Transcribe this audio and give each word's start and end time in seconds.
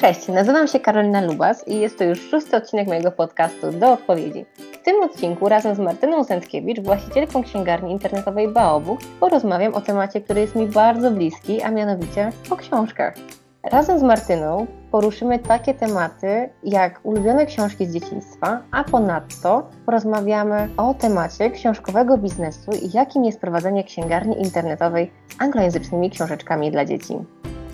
Cześć, 0.00 0.28
nazywam 0.28 0.66
się 0.66 0.80
Karolina 0.80 1.20
Lubas 1.20 1.68
i 1.68 1.80
jest 1.80 1.98
to 1.98 2.04
już 2.04 2.20
szósty 2.20 2.56
odcinek 2.56 2.88
mojego 2.88 3.12
podcastu 3.12 3.72
Do 3.72 3.92
Odpowiedzi. 3.92 4.46
W 4.72 4.84
tym 4.84 5.02
odcinku 5.02 5.48
razem 5.48 5.74
z 5.74 5.78
Martyną 5.78 6.24
Sęckiewicz, 6.24 6.80
właścicielką 6.80 7.42
księgarni 7.42 7.92
internetowej 7.92 8.48
Baobuk, 8.48 9.00
porozmawiam 9.20 9.74
o 9.74 9.80
temacie, 9.80 10.20
który 10.20 10.40
jest 10.40 10.56
mi 10.56 10.66
bardzo 10.66 11.10
bliski, 11.10 11.62
a 11.62 11.70
mianowicie 11.70 12.32
o 12.50 12.56
książkach. 12.56 13.14
Razem 13.62 13.98
z 13.98 14.02
Martyną 14.02 14.66
poruszymy 14.90 15.38
takie 15.38 15.74
tematy 15.74 16.50
jak 16.62 17.00
ulubione 17.02 17.46
książki 17.46 17.86
z 17.86 17.92
dzieciństwa, 17.92 18.62
a 18.70 18.84
ponadto 18.84 19.68
porozmawiamy 19.86 20.68
o 20.76 20.94
temacie 20.94 21.50
książkowego 21.50 22.18
biznesu 22.18 22.70
i 22.70 22.90
jakim 22.92 23.24
jest 23.24 23.40
prowadzenie 23.40 23.84
księgarni 23.84 24.42
internetowej 24.42 25.10
z 25.38 25.42
anglojęzycznymi 25.42 26.10
książeczkami 26.10 26.70
dla 26.70 26.84
dzieci. 26.84 27.14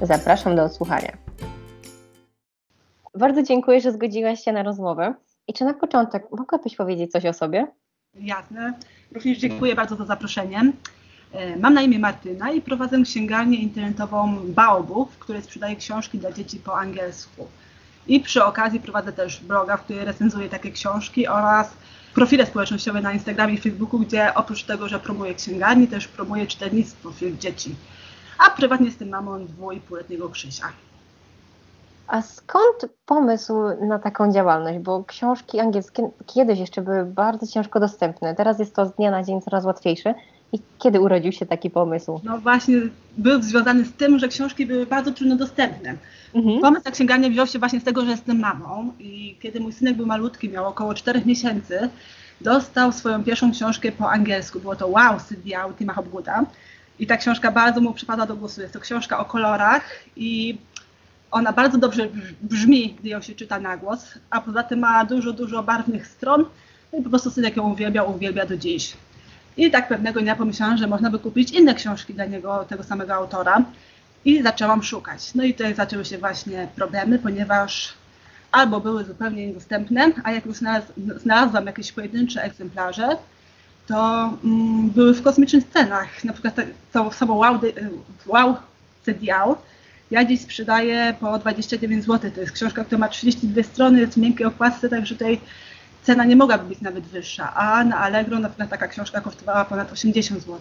Zapraszam 0.03 0.57
do 0.57 0.65
odsłuchania. 0.65 1.24
Bardzo 3.15 3.43
dziękuję, 3.43 3.81
że 3.81 3.93
zgodziłaś 3.93 4.45
się 4.45 4.53
na 4.53 4.63
rozmowę. 4.63 5.15
I 5.49 5.53
czy 5.53 5.65
na 5.65 5.75
początek 5.75 6.27
mogłabyś 6.31 6.77
powiedzieć 6.77 7.13
coś 7.13 7.27
o 7.27 7.33
sobie? 7.33 7.67
Jasne. 8.15 8.73
Również 9.13 9.39
dziękuję 9.39 9.75
bardzo 9.75 9.97
za 9.97 10.05
zaproszenie. 10.05 10.73
E, 11.33 11.57
mam 11.57 11.75
na 11.75 11.83
imię 11.83 11.99
Martyna 11.99 12.51
i 12.51 12.61
prowadzę 12.61 13.03
księgarnię 13.03 13.59
internetową 13.59 14.37
Baobu, 14.45 15.05
w 15.07 15.19
której 15.19 15.43
sprzedaję 15.43 15.77
książki 15.77 16.19
dla 16.19 16.33
dzieci 16.33 16.59
po 16.59 16.79
angielsku. 16.79 17.47
I 18.07 18.21
przy 18.21 18.45
okazji 18.45 18.81
prowadzę 18.81 19.13
też 19.13 19.41
bloga, 19.41 19.77
w 19.77 19.85
którym 19.85 20.05
recenzuję 20.05 20.49
takie 20.49 20.71
książki 20.71 21.29
oraz 21.29 21.71
profile 22.15 22.47
społecznościowe 22.47 23.01
na 23.01 23.13
Instagramie 23.13 23.55
i 23.55 23.59
Facebooku, 23.59 24.01
gdzie 24.01 24.35
oprócz 24.35 24.65
tego, 24.65 24.89
że 24.89 25.01
promuję 25.01 25.35
księgarnię, 25.35 25.87
też 25.87 26.09
promuję 26.09 26.47
czytelnictwo 26.47 27.13
wśród 27.13 27.39
dzieci. 27.39 27.75
A 28.39 28.51
prywatnie 28.51 28.87
jestem 28.87 29.09
mamą 29.09 29.47
dwu 29.47 29.73
i 29.73 29.81
półletniego 29.81 30.29
Krzysia. 30.29 30.73
A 32.07 32.23
skąd 32.23 32.87
pomysł 33.07 33.55
na 33.81 33.99
taką 33.99 34.33
działalność? 34.33 34.79
Bo 34.79 35.05
książki 35.05 35.61
angielskie 35.61 36.11
kiedyś 36.27 36.59
jeszcze 36.59 36.83
były 36.83 37.05
bardzo 37.05 37.47
ciężko 37.47 37.81
dostępne. 37.81 38.35
Teraz 38.35 38.59
jest 38.59 38.75
to 38.75 38.87
z 38.87 38.93
dnia 38.93 39.11
na 39.11 39.23
dzień 39.23 39.41
coraz 39.41 39.65
łatwiejsze. 39.65 40.15
I 40.53 40.59
kiedy 40.79 41.01
urodził 41.01 41.33
się 41.33 41.47
taki 41.47 41.71
pomysł? 41.71 42.21
No 42.25 42.39
właśnie, 42.39 42.77
był 43.19 43.43
związany 43.43 43.85
z 43.85 43.93
tym, 43.93 44.19
że 44.19 44.29
książki 44.29 44.67
były 44.67 44.87
bardzo 44.87 45.13
trudno 45.13 45.37
dostępne. 45.37 45.95
Mhm. 46.35 46.61
Pomysł 46.61 46.83
na 46.85 46.91
księgarnię 46.91 47.31
wziął 47.31 47.47
się 47.47 47.59
właśnie 47.59 47.81
z 47.81 47.85
tego, 47.85 48.05
że 48.05 48.11
jestem 48.11 48.41
mamą 48.41 48.93
i 48.99 49.37
kiedy 49.43 49.61
mój 49.61 49.73
synek 49.73 49.97
był 49.97 50.07
malutki, 50.07 50.49
miał 50.49 50.67
około 50.67 50.95
4 50.95 51.23
miesięcy, 51.27 51.89
dostał 52.41 52.93
swoją 52.93 53.25
pierwszą 53.25 53.53
książkę 53.53 53.93
po 53.93 54.11
angielsku. 54.11 54.61
Było 54.61 54.77
to 54.77 54.89
Wow, 54.89 55.21
Sydia 55.21 55.65
Tima 55.79 55.93
Hopgooda. 55.93 56.45
I 56.99 57.07
ta 57.07 57.17
książka 57.17 57.51
bardzo 57.51 57.81
mu 57.81 57.93
przypada 57.93 58.27
do 58.27 58.37
głosu. 58.37 58.61
Jest 58.61 58.75
to 58.75 58.81
książka 58.81 59.19
o 59.19 59.25
kolorach 59.25 59.83
i 60.17 60.59
ona 61.35 61.53
bardzo 61.53 61.79
dobrze 61.79 62.09
brzmi, 62.43 62.97
gdy 62.99 63.09
ją 63.09 63.23
się 63.23 63.35
czyta 63.35 63.61
na 63.61 63.77
głos, 63.77 64.15
a 64.31 64.41
poza 64.41 64.63
tym 64.63 64.79
ma 64.79 65.05
dużo, 65.05 65.33
dużo 65.33 65.63
barwnych 65.63 66.07
stron 66.07 66.45
no 66.93 66.99
i 66.99 67.03
po 67.03 67.11
prostu 67.11 67.31
synek 67.31 67.57
ją 67.57 67.73
uwielbia, 67.73 68.03
uwielbia 68.03 68.47
do 68.47 68.57
dziś. 68.57 68.93
I 69.57 69.71
tak 69.71 69.89
pewnego 69.89 70.21
dnia 70.21 70.37
pomyślałam, 70.37 70.77
że 70.77 70.87
można 70.87 71.11
by 71.11 71.19
kupić 71.19 71.51
inne 71.51 71.75
książki 71.75 72.15
dla 72.15 72.25
niego, 72.25 72.65
tego 72.69 72.85
samego 72.85 73.15
autora 73.15 73.63
i 74.25 74.43
zaczęłam 74.43 74.83
szukać. 74.83 75.35
No 75.35 75.45
i 75.45 75.55
tutaj 75.55 75.75
zaczęły 75.75 76.05
się 76.05 76.19
właśnie 76.19 76.69
problemy, 76.77 77.19
ponieważ 77.19 77.95
albo 78.53 78.81
były 78.81 79.05
zupełnie 79.05 79.47
niedostępne, 79.47 80.13
a 80.25 80.33
jak 80.33 80.47
już 80.47 80.57
znalazłam 81.17 81.67
jakieś 81.67 81.93
pojedyncze 81.93 82.43
egzemplarze, 82.43 83.09
to 83.87 84.31
mm, 84.45 84.91
były 84.91 85.15
w 85.15 85.23
kosmicznych 85.23 85.65
cenach. 85.73 86.25
Na 86.25 86.33
przykład 86.33 86.57
tą 86.93 87.07
osobą 87.07 87.35
Wow, 87.37 87.61
wow 88.27 88.57
CDL 89.05 89.55
ja 90.15 90.25
dziś 90.25 90.41
sprzedaję 90.41 91.15
po 91.21 91.39
29 91.39 92.05
zł. 92.05 92.31
To 92.35 92.41
jest 92.41 92.53
książka, 92.53 92.85
która 92.85 92.99
ma 92.99 93.09
32 93.09 93.63
strony, 93.63 94.01
jest 94.01 94.15
w 94.15 94.17
miękkiej 94.17 94.47
okładce, 94.47 94.89
także 94.89 95.15
tutaj 95.15 95.41
cena 96.03 96.25
nie 96.25 96.37
mogłaby 96.37 96.69
być 96.69 96.81
nawet 96.81 97.05
wyższa. 97.05 97.55
A 97.55 97.85
na 97.85 97.99
Allegro 97.99 98.39
na 98.39 98.49
przykład 98.49 98.71
taka 98.71 98.89
książka 98.89 99.21
kosztowała 99.21 99.65
ponad 99.65 99.93
80 99.93 100.41
zł. 100.41 100.59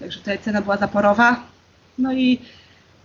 Także 0.00 0.18
tutaj 0.18 0.38
cena 0.38 0.62
była 0.62 0.76
zaporowa. 0.76 1.42
No 1.98 2.12
i, 2.12 2.40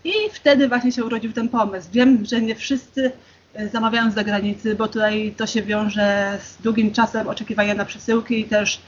i 0.03 0.11
wtedy 0.33 0.67
właśnie 0.67 0.91
się 0.91 1.05
urodził 1.05 1.33
ten 1.33 1.49
pomysł. 1.49 1.87
Wiem, 1.91 2.25
że 2.25 2.41
nie 2.41 2.55
wszyscy 2.55 3.11
e, 3.53 3.69
zamawiają 3.69 4.11
z 4.11 4.15
zagranicy, 4.15 4.75
bo 4.75 4.87
tutaj 4.87 5.33
to 5.37 5.47
się 5.47 5.61
wiąże 5.61 6.37
z 6.43 6.61
długim 6.61 6.91
czasem 6.91 7.27
oczekiwania 7.27 7.73
na 7.73 7.85
przesyłki 7.85 8.39
i 8.39 8.45
też 8.45 8.81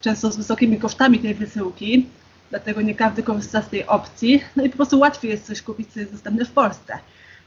często 0.00 0.32
z 0.32 0.36
wysokimi 0.36 0.78
kosztami 0.78 1.18
tej 1.18 1.34
wysyłki 1.34 2.06
dlatego 2.54 2.82
nie 2.82 2.94
każdy 2.94 3.22
korzysta 3.22 3.62
z 3.62 3.68
tej 3.68 3.86
opcji. 3.86 4.44
No 4.56 4.64
i 4.64 4.70
po 4.70 4.76
prostu 4.76 4.98
łatwiej 4.98 5.30
jest 5.30 5.46
coś 5.46 5.62
kupić, 5.62 5.92
co 5.92 6.00
jest 6.00 6.12
dostępne 6.12 6.44
w 6.44 6.50
Polsce. 6.50 6.98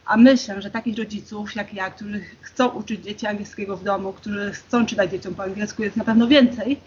A 0.06 0.18
myślę, 0.18 0.62
że 0.62 0.72
takich 0.72 0.98
rodziców 0.98 1.56
jak 1.56 1.74
ja, 1.74 1.90
którzy 1.90 2.22
chcą 2.42 2.68
uczyć 2.68 3.04
dzieci 3.04 3.28
angielskiego 3.28 3.78
w 3.78 3.84
domu, 3.84 4.14
którzy 4.14 4.52
chcą 4.52 4.86
czytać 4.86 5.12
dzieciom 5.12 5.36
po 5.36 5.44
angielsku, 5.44 5.84
jest 5.84 5.96
na 5.96 6.04
pewno 6.04 6.28
więcej. 6.28 6.80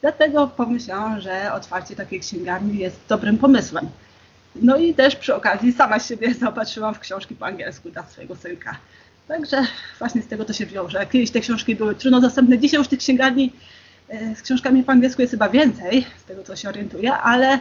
Dlatego 0.00 0.46
pomyślałam, 0.46 1.20
że 1.20 1.52
otwarcie 1.52 1.96
takiej 1.96 2.20
księgarni 2.20 2.78
jest 2.78 3.00
dobrym 3.08 3.38
pomysłem. 3.38 3.88
No 4.54 4.76
i 4.76 4.94
też 4.94 5.16
przy 5.16 5.34
okazji 5.34 5.72
sama 5.72 5.98
siebie 5.98 6.34
zaopatrzyłam 6.40 6.94
w 6.94 7.00
książki 7.00 7.34
po 7.34 7.46
angielsku 7.46 7.90
dla 7.90 8.02
swojego 8.02 8.36
synka. 8.36 8.76
Także 9.28 9.62
właśnie 9.98 10.22
z 10.22 10.26
tego 10.26 10.44
to 10.44 10.52
się 10.52 10.66
wiąże. 10.66 11.06
Kiedyś 11.06 11.30
te 11.30 11.40
książki 11.40 11.76
były 11.76 11.94
trudno 11.94 12.20
dostępne, 12.20 12.58
dzisiaj 12.58 12.78
już 12.78 12.88
tych 12.88 12.98
księgarni 12.98 13.52
z 14.36 14.42
książkami 14.42 14.82
po 14.82 14.92
angielsku 14.92 15.22
jest 15.22 15.30
chyba 15.30 15.48
więcej, 15.48 16.06
z 16.18 16.24
tego 16.24 16.42
co 16.42 16.56
się 16.56 16.68
orientuję, 16.68 17.12
ale 17.12 17.52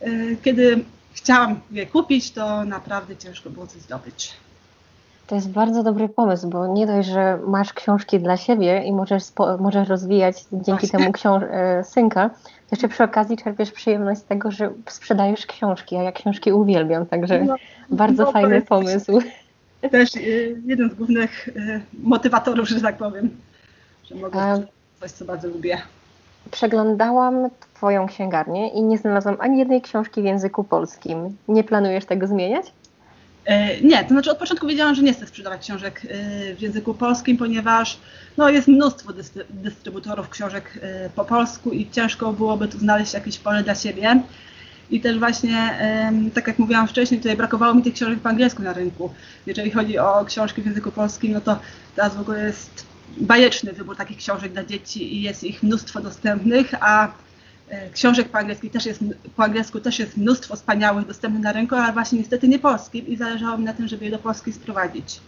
e, 0.00 0.10
kiedy 0.42 0.84
chciałam 1.12 1.60
je 1.70 1.86
kupić, 1.86 2.30
to 2.30 2.64
naprawdę 2.64 3.16
ciężko 3.16 3.50
było 3.50 3.66
coś 3.66 3.82
zdobyć. 3.82 4.32
To 5.26 5.34
jest 5.34 5.50
bardzo 5.50 5.82
dobry 5.82 6.08
pomysł, 6.08 6.48
bo 6.48 6.66
nie 6.66 6.86
dość, 6.86 7.08
że 7.08 7.38
masz 7.46 7.72
książki 7.72 8.20
dla 8.20 8.36
siebie 8.36 8.82
i 8.82 8.92
możesz, 8.92 9.22
możesz 9.58 9.88
rozwijać 9.88 10.36
dzięki 10.52 10.70
Właśnie. 10.70 10.98
temu 10.98 11.12
książ 11.12 11.42
e, 11.50 11.84
synka, 11.84 12.28
to 12.28 12.36
jeszcze 12.70 12.88
przy 12.88 13.04
okazji 13.04 13.36
czerpiesz 13.36 13.72
przyjemność 13.72 14.20
z 14.20 14.24
tego, 14.24 14.50
że 14.50 14.70
sprzedajesz 14.88 15.46
książki, 15.46 15.96
a 15.96 16.02
ja 16.02 16.12
książki 16.12 16.52
uwielbiam, 16.52 17.06
także 17.06 17.44
no, 17.44 17.56
bardzo 17.90 18.24
no, 18.24 18.32
fajny 18.32 18.62
pomysł. 18.62 19.20
Też 19.90 20.10
jeden 20.64 20.90
z 20.90 20.94
głównych 20.94 21.48
motywatorów, 22.02 22.68
że 22.68 22.80
tak 22.80 22.96
powiem, 22.96 23.30
że 24.04 24.14
mogę 24.14 24.40
a 24.40 24.58
coś, 25.00 25.10
co 25.10 25.24
bardzo 25.24 25.48
lubię. 25.48 25.78
Przeglądałam 26.50 27.50
Twoją 27.74 28.06
księgarnię 28.06 28.68
i 28.68 28.82
nie 28.82 28.98
znalazłam 28.98 29.36
ani 29.40 29.58
jednej 29.58 29.82
książki 29.82 30.22
w 30.22 30.24
języku 30.24 30.64
polskim. 30.64 31.36
Nie 31.48 31.64
planujesz 31.64 32.04
tego 32.04 32.26
zmieniać? 32.26 32.72
E, 33.44 33.80
nie, 33.80 34.02
to 34.02 34.08
znaczy 34.08 34.30
od 34.30 34.38
początku 34.38 34.66
wiedziałam, 34.66 34.94
że 34.94 35.02
nie 35.02 35.12
chcę 35.12 35.26
sprzedawać 35.26 35.60
książek 35.60 36.02
e, 36.04 36.54
w 36.54 36.60
języku 36.60 36.94
polskim, 36.94 37.36
ponieważ 37.36 37.98
no, 38.36 38.50
jest 38.50 38.68
mnóstwo 38.68 39.12
dystrybutorów 39.50 40.28
książek 40.28 40.78
e, 40.82 41.10
po 41.10 41.24
polsku 41.24 41.70
i 41.70 41.90
ciężko 41.90 42.32
byłoby 42.32 42.68
tu 42.68 42.78
znaleźć 42.78 43.14
jakieś 43.14 43.38
pole 43.38 43.62
dla 43.62 43.74
siebie. 43.74 44.22
I 44.90 45.00
też 45.00 45.18
właśnie, 45.18 45.78
tak 46.34 46.46
jak 46.46 46.58
mówiłam 46.58 46.88
wcześniej, 46.88 47.20
tutaj 47.20 47.36
brakowało 47.36 47.74
mi 47.74 47.82
tych 47.82 47.94
książek 47.94 48.18
po 48.20 48.28
angielsku 48.28 48.62
na 48.62 48.72
rynku. 48.72 49.10
Jeżeli 49.46 49.70
chodzi 49.70 49.98
o 49.98 50.24
książki 50.24 50.62
w 50.62 50.66
języku 50.66 50.90
polskim, 50.92 51.32
no 51.32 51.40
to 51.40 51.58
teraz 51.96 52.16
w 52.16 52.20
ogóle 52.20 52.44
jest 52.44 52.87
bajeczny 53.16 53.72
wybór 53.72 53.96
takich 53.96 54.18
książek 54.18 54.52
dla 54.52 54.64
dzieci 54.64 55.16
i 55.16 55.22
jest 55.22 55.44
ich 55.44 55.62
mnóstwo 55.62 56.00
dostępnych, 56.00 56.74
a 56.80 57.12
e, 57.68 57.90
książek 57.90 58.28
po 58.28 58.38
też 58.70 58.86
jest, 58.86 59.00
po 59.36 59.44
angielsku 59.44 59.80
też 59.80 59.98
jest 59.98 60.16
mnóstwo 60.16 60.56
wspaniałych 60.56 61.06
dostępnych 61.06 61.42
na 61.42 61.52
rynku, 61.52 61.74
ale 61.74 61.92
właśnie 61.92 62.18
niestety 62.18 62.48
nie 62.48 62.58
polskim 62.58 63.06
i 63.06 63.16
zależało 63.16 63.58
mi 63.58 63.64
na 63.64 63.72
tym, 63.72 63.88
żeby 63.88 64.04
je 64.04 64.10
do 64.10 64.18
Polski 64.18 64.52
sprowadzić. 64.52 65.20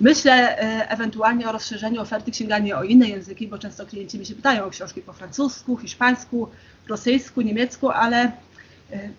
Myślę 0.00 0.58
e, 0.58 0.90
ewentualnie 0.90 1.48
o 1.48 1.52
rozszerzeniu 1.52 2.00
oferty 2.00 2.30
księgarni 2.30 2.72
o 2.72 2.82
inne 2.82 3.08
języki, 3.08 3.48
bo 3.48 3.58
często 3.58 3.86
klienci 3.86 4.18
mi 4.18 4.26
się 4.26 4.34
pytają 4.34 4.64
o 4.64 4.70
książki 4.70 5.02
po 5.02 5.12
francusku, 5.12 5.76
hiszpańsku, 5.76 6.48
rosyjsku, 6.88 7.40
niemiecku, 7.40 7.90
ale 7.90 8.32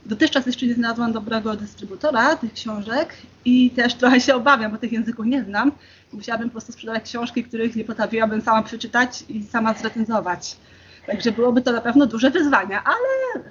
dotychczas 0.06 0.46
jeszcze 0.46 0.66
nie 0.66 0.74
znalazłam 0.74 1.14
dobrego 1.14 1.56
dystrybutora 1.56 2.36
tych 2.36 2.54
książek 2.54 3.14
i 3.46 3.72
też 3.72 3.94
trochę 3.94 4.22
się 4.22 4.36
obawiam, 4.36 4.72
bo 4.72 4.78
tych 4.78 4.92
języków 4.92 5.26
nie 5.26 5.44
znam. 5.44 5.72
Musiałabym 6.14 6.50
po 6.50 6.52
prostu 6.52 6.72
sprzedawać 6.72 7.04
książki, 7.04 7.44
których 7.44 7.76
nie 7.76 7.84
potrafiłabym 7.84 8.42
sama 8.42 8.64
przeczytać 8.64 9.24
i 9.30 9.44
sama 9.44 9.74
zrecenzować. 9.74 10.58
Także 11.08 11.32
byłoby 11.32 11.62
to 11.62 11.72
na 11.72 11.82
pewno 11.82 12.06
duże 12.06 12.32
wyzwanie, 12.32 12.80
ale 12.80 13.44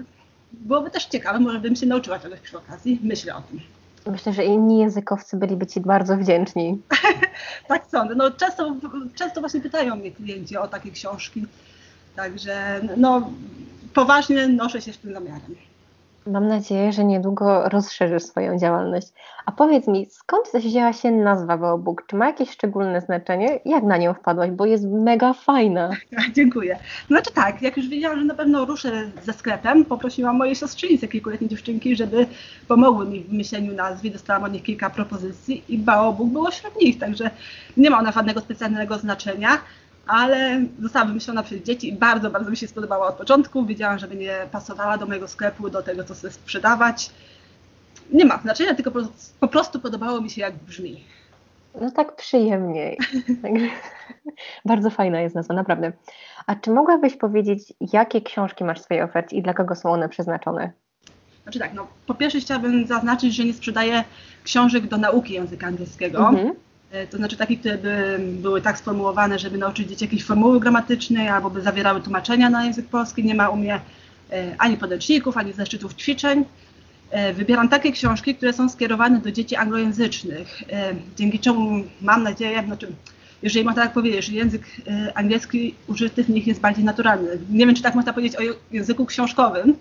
byłoby 0.53 0.91
też 0.91 1.05
ciekawe, 1.05 1.41
może 1.41 1.61
bym 1.61 1.77
się 1.77 1.87
nauczyła 1.87 2.19
czegoś 2.19 2.41
przy 2.41 2.59
okazji. 2.59 3.01
Myślę 3.03 3.37
o 3.37 3.43
tym. 3.43 3.61
Myślę, 4.07 4.33
że 4.33 4.45
inni 4.45 4.79
językowcy 4.79 5.37
byliby 5.37 5.67
Ci 5.67 5.81
bardzo 5.81 6.17
wdzięczni. 6.17 6.81
tak 7.69 7.87
sądzę. 7.91 8.15
No, 8.15 8.31
często, 8.31 8.77
często 9.15 9.41
właśnie 9.41 9.61
pytają 9.61 9.97
mnie 9.97 10.13
klienci 10.13 10.57
o 10.57 10.69
takie 10.69 10.91
książki. 10.91 11.47
Także 12.17 12.81
no, 12.97 13.31
poważnie 13.95 14.49
noszę 14.49 14.81
się 14.81 14.93
z 14.93 14.99
tym 14.99 15.15
zamiarem. 15.15 15.55
Mam 16.27 16.49
nadzieję, 16.49 16.93
że 16.93 17.05
niedługo 17.05 17.69
rozszerzysz 17.69 18.23
swoją 18.23 18.59
działalność. 18.59 19.09
A 19.47 19.53
powiedz 19.53 19.89
mi, 19.89 20.07
skąd 20.11 20.47
wzięła 20.55 20.93
się 20.93 21.11
nazwa 21.11 21.57
Baobuk? 21.59 22.07
Czy 22.07 22.17
ma 22.17 22.27
jakieś 22.27 22.51
szczególne 22.51 23.01
znaczenie? 23.01 23.61
Jak 23.65 23.85
na 23.85 23.97
nią 23.97 24.15
wpadłaś? 24.15 24.51
Bo 24.51 24.67
jest 24.67 24.85
mega 24.85 25.33
fajna. 25.33 25.91
Dziękuję. 26.37 26.79
Znaczy 27.09 27.31
tak, 27.35 27.63
jak 27.63 27.77
już 27.77 27.89
wiedziałam, 27.89 28.19
że 28.19 28.25
na 28.25 28.35
pewno 28.35 28.65
ruszę 28.65 29.11
ze 29.23 29.33
sklepem, 29.33 29.85
poprosiłam 29.85 30.37
moje 30.37 30.57
siostrzynice, 30.57 31.09
kilkuletnie 31.09 31.49
dziewczynki, 31.49 31.97
żeby 31.97 32.27
pomogły 32.69 33.07
mi 33.07 33.21
w 33.21 33.29
wymyśleniu 33.29 33.75
nazwy. 33.75 34.11
Dostałam 34.11 34.45
od 34.45 34.53
nich 34.53 34.63
kilka 34.63 34.91
propozycji 34.91 35.65
i 35.69 35.79
Baobuk 35.79 36.29
było 36.29 36.51
wśród 36.51 36.81
nich, 36.81 36.99
także 36.99 37.31
nie 37.77 37.91
ma 37.91 37.99
ona 37.99 38.13
żadnego 38.13 38.41
specjalnego 38.41 38.99
znaczenia 38.99 39.59
ale 40.07 40.63
została 40.83 41.05
wymyślona 41.05 41.43
przez 41.43 41.63
dzieci 41.63 41.89
i 41.89 41.93
bardzo, 41.93 42.31
bardzo 42.31 42.51
mi 42.51 42.57
się 42.57 42.69
spodobała 42.69 43.09
od 43.09 43.15
początku. 43.15 43.67
Wiedziałam, 43.67 43.99
że 43.99 44.09
będzie 44.09 44.49
pasowała 44.53 44.99
do 44.99 45.07
mojego 45.07 45.29
sklepu, 45.29 45.71
do 45.71 45.83
tego, 45.83 46.05
co 46.05 46.15
chcę 46.15 46.31
sprzedawać. 46.31 47.11
Nie 48.13 48.25
ma 48.25 48.39
znaczenia, 48.39 48.75
tylko 48.75 48.93
po 49.41 49.49
prostu 49.49 49.81
podobało 49.81 50.21
mi 50.21 50.31
się, 50.31 50.41
jak 50.41 50.55
brzmi. 50.55 51.05
No 51.81 51.91
tak 51.91 52.17
przyjemniej. 52.17 52.99
bardzo 54.65 54.91
fajna 54.91 55.21
jest 55.21 55.35
nazwa, 55.35 55.55
naprawdę. 55.55 55.93
A 56.47 56.55
czy 56.55 56.71
mogłabyś 56.71 57.17
powiedzieć, 57.17 57.73
jakie 57.93 58.21
książki 58.21 58.65
masz 58.65 58.81
w 58.81 58.85
swojej 58.85 59.03
ofercie 59.03 59.37
i 59.37 59.43
dla 59.43 59.55
kogo 59.55 59.75
są 59.75 59.93
one 59.93 60.09
przeznaczone? 60.09 60.73
Znaczy 61.43 61.59
tak, 61.59 61.75
no 61.75 61.87
po 62.07 62.15
pierwsze 62.15 62.41
chciałabym 62.41 62.87
zaznaczyć, 62.87 63.35
że 63.35 63.45
nie 63.45 63.55
sprzedaję 63.55 64.05
książek 64.45 64.87
do 64.87 64.97
nauki 64.97 65.33
języka 65.33 65.67
angielskiego. 65.67 66.29
Mhm 66.29 66.55
to 67.11 67.17
znaczy 67.17 67.37
takich, 67.37 67.61
które 67.61 67.79
by 67.79 68.19
były 68.21 68.63
tak 68.63 68.79
sformułowane, 68.79 69.39
żeby 69.39 69.59
nauczyć 69.59 69.89
dzieci 69.89 70.05
jakiejś 70.05 70.25
formuły 70.25 70.61
gramatycznej 70.61 71.29
albo 71.29 71.51
by 71.51 71.63
zawierały 71.63 72.01
tłumaczenia 72.01 72.51
na 72.51 72.65
język 72.65 72.87
polski. 72.87 73.25
Nie 73.25 73.35
ma 73.35 73.49
u 73.49 73.57
mnie 73.57 73.81
e, 74.33 74.55
ani 74.59 74.77
podręczników, 74.77 75.37
ani 75.37 75.53
zeszczytów 75.53 75.95
ćwiczeń. 75.95 76.45
E, 77.11 77.33
wybieram 77.33 77.69
takie 77.69 77.93
książki, 77.93 78.35
które 78.35 78.53
są 78.53 78.69
skierowane 78.69 79.21
do 79.21 79.33
dzieci 79.33 79.57
anglojęzycznych, 79.57 80.63
dzięki 81.17 81.39
czemu 81.39 81.85
mam 82.01 82.23
nadzieję, 82.23 82.63
znaczy, 82.67 82.93
jeżeli 83.43 83.65
można 83.65 83.83
tak 83.83 83.93
powiedzieć, 83.93 84.25
że 84.25 84.33
język 84.33 84.63
angielski 85.15 85.75
użyty 85.87 86.25
w 86.25 86.29
nich 86.29 86.47
jest 86.47 86.61
bardziej 86.61 86.85
naturalny. 86.85 87.39
Nie 87.51 87.67
wiem, 87.67 87.75
czy 87.75 87.83
tak 87.83 87.95
można 87.95 88.13
powiedzieć 88.13 88.37
o 88.37 88.41
języku 88.71 89.07
książkowym, 89.07 89.77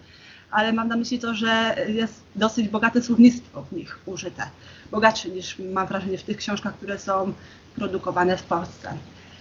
ale 0.51 0.74
mam 0.74 0.88
na 0.88 0.95
myśli 0.95 1.19
to, 1.19 1.33
że 1.36 1.75
jest 1.88 2.21
dosyć 2.36 2.68
bogate 2.68 3.01
słownictwo 3.01 3.63
w 3.63 3.71
nich 3.71 4.00
użyte. 4.06 4.44
Bogatsze 4.92 5.30
niż 5.30 5.59
mam 5.59 5.88
wrażenie 5.88 6.18
w 6.18 6.24
tych 6.24 6.38
książkach, 6.38 6.75
które 6.75 7.00
są 7.00 7.33
produkowane 7.75 8.38
w 8.38 8.44
Polsce. 8.44 8.94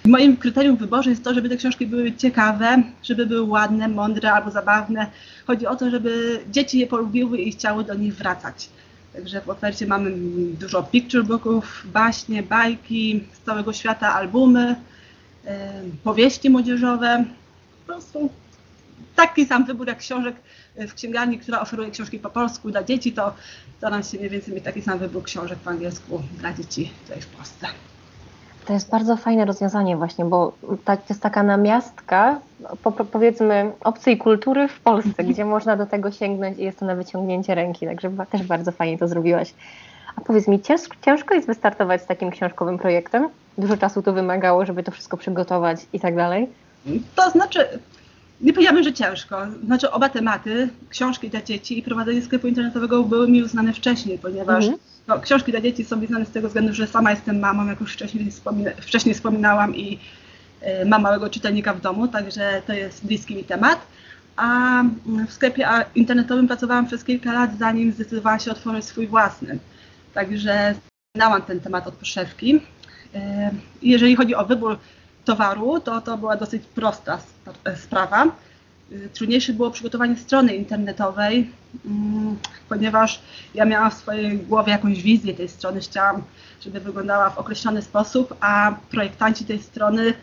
Moim 0.04 0.36
kryterium 0.36 0.76
w 0.76 0.80
wyborze 0.80 1.10
jest 1.10 1.24
to, 1.24 1.34
żeby 1.34 1.48
te 1.48 1.56
książki 1.56 1.86
były 1.86 2.12
ciekawe, 2.12 2.82
żeby 3.02 3.26
były 3.26 3.42
ładne, 3.42 3.88
mądre 3.88 4.32
albo 4.32 4.50
zabawne. 4.50 5.06
Chodzi 5.46 5.66
o 5.66 5.76
to, 5.76 5.90
żeby 5.90 6.40
dzieci 6.50 6.78
je 6.78 6.86
polubiły 6.86 7.38
i 7.38 7.52
chciały 7.52 7.84
do 7.84 7.94
nich 7.94 8.14
wracać. 8.14 8.68
Także 9.12 9.40
w 9.40 9.50
ofercie 9.50 9.86
mamy 9.86 10.10
dużo 10.60 10.82
picture 10.82 11.24
booków, 11.24 11.86
baśnie, 11.92 12.42
bajki 12.42 13.24
z 13.32 13.46
całego 13.46 13.72
świata, 13.72 14.14
albumy, 14.14 14.76
powieści 16.04 16.50
młodzieżowe. 16.50 17.24
Po 17.86 17.92
prostu 17.92 18.30
taki 19.16 19.46
sam 19.46 19.64
wybór 19.64 19.88
jak 19.88 19.98
książek 19.98 20.36
w 20.76 20.94
księgarni, 20.94 21.38
która 21.38 21.60
oferuje 21.60 21.90
książki 21.90 22.18
po 22.18 22.30
polsku 22.30 22.70
dla 22.70 22.84
dzieci, 22.84 23.12
to 23.12 23.32
staram 23.78 24.02
się 24.02 24.18
mniej 24.18 24.30
więcej 24.30 24.54
mieć 24.54 24.64
taki 24.64 24.82
sam 24.82 24.98
wybór 24.98 25.22
książek 25.22 25.58
po 25.58 25.70
angielsku 25.70 26.22
dla 26.38 26.52
dzieci 26.52 26.92
tutaj 27.06 27.22
w 27.22 27.26
Polsce. 27.26 27.66
To 28.66 28.72
jest 28.72 28.90
bardzo 28.90 29.16
fajne 29.16 29.44
rozwiązanie 29.44 29.96
właśnie, 29.96 30.24
bo 30.24 30.52
to 30.84 30.96
jest 31.08 31.22
taka 31.22 31.42
namiastka, 31.42 32.40
po, 32.82 32.92
powiedzmy, 32.92 33.72
obcej 33.80 34.18
kultury 34.18 34.68
w 34.68 34.80
Polsce, 34.80 35.24
gdzie 35.24 35.44
można 35.44 35.76
do 35.76 35.86
tego 35.86 36.10
sięgnąć 36.10 36.58
i 36.58 36.62
jest 36.62 36.78
to 36.78 36.86
na 36.86 36.94
wyciągnięcie 36.94 37.54
ręki, 37.54 37.86
także 37.86 38.10
też 38.30 38.42
bardzo 38.42 38.72
fajnie 38.72 38.98
to 38.98 39.08
zrobiłaś. 39.08 39.54
A 40.16 40.20
powiedz 40.20 40.48
mi, 40.48 40.60
ciężko, 40.60 40.96
ciężko 41.04 41.34
jest 41.34 41.46
wystartować 41.46 42.02
z 42.02 42.06
takim 42.06 42.30
książkowym 42.30 42.78
projektem? 42.78 43.28
Dużo 43.58 43.76
czasu 43.76 44.02
to 44.02 44.12
wymagało, 44.12 44.66
żeby 44.66 44.82
to 44.82 44.90
wszystko 44.90 45.16
przygotować 45.16 45.86
i 45.92 46.00
tak 46.00 46.16
dalej? 46.16 46.48
To 47.16 47.30
znaczy, 47.30 47.78
nie 48.40 48.52
powiedziałabym, 48.52 48.84
że 48.84 48.92
ciężko. 48.92 49.46
Znaczy 49.64 49.90
oba 49.90 50.08
tematy, 50.08 50.68
książki 50.88 51.30
dla 51.30 51.42
dzieci 51.42 51.78
i 51.78 51.82
prowadzenie 51.82 52.22
sklepu 52.22 52.48
internetowego 52.48 53.04
były 53.04 53.28
mi 53.28 53.42
uznane 53.42 53.72
wcześniej, 53.72 54.18
ponieważ 54.18 54.64
mhm. 54.64 54.82
no, 55.08 55.20
książki 55.20 55.52
dla 55.52 55.60
dzieci 55.60 55.84
są 55.84 55.96
mi 55.96 56.06
znane 56.06 56.26
z 56.26 56.30
tego 56.30 56.48
względu, 56.48 56.74
że 56.74 56.86
sama 56.86 57.10
jestem 57.10 57.38
mamą, 57.38 57.66
jak 57.66 57.80
już 57.80 57.92
wcześniej, 57.92 58.30
wspomina, 58.30 58.70
wcześniej 58.80 59.14
wspominałam 59.14 59.76
i 59.76 59.98
y, 60.82 60.86
mam 60.86 61.02
małego 61.02 61.30
czytelnika 61.30 61.74
w 61.74 61.80
domu, 61.80 62.08
także 62.08 62.62
to 62.66 62.72
jest 62.72 63.06
bliski 63.06 63.36
mi 63.36 63.44
temat. 63.44 63.86
A 64.36 64.82
w 65.28 65.32
sklepie 65.32 65.68
internetowym 65.94 66.46
pracowałam 66.46 66.86
przez 66.86 67.04
kilka 67.04 67.32
lat, 67.32 67.50
zanim 67.58 67.92
zdecydowałam 67.92 68.40
się 68.40 68.50
otworzyć 68.50 68.84
swój 68.84 69.06
własny. 69.06 69.58
Także 70.14 70.74
znałam 71.16 71.42
ten 71.42 71.60
temat 71.60 71.86
od 71.86 71.94
poszewki. 71.94 72.54
Y, 72.54 73.18
jeżeli 73.82 74.16
chodzi 74.16 74.34
o 74.34 74.44
wybór 74.44 74.78
towaru, 75.24 75.80
to 75.80 76.00
to 76.00 76.18
była 76.18 76.36
dosyć 76.36 76.62
prosta 76.74 77.18
sprawa. 77.76 78.26
Y, 78.92 79.08
trudniejsze 79.14 79.52
było 79.52 79.70
przygotowanie 79.70 80.16
strony 80.16 80.54
internetowej, 80.54 81.50
mm, 81.86 82.36
ponieważ 82.68 83.20
ja 83.54 83.64
miałam 83.64 83.90
w 83.90 83.94
swojej 83.94 84.38
głowie 84.38 84.72
jakąś 84.72 85.02
wizję 85.02 85.34
tej 85.34 85.48
strony, 85.48 85.80
chciałam, 85.80 86.22
żeby 86.64 86.80
wyglądała 86.80 87.30
w 87.30 87.38
określony 87.38 87.82
sposób, 87.82 88.34
a 88.40 88.74
projektanci 88.90 89.44
tej 89.44 89.62
strony 89.62 90.14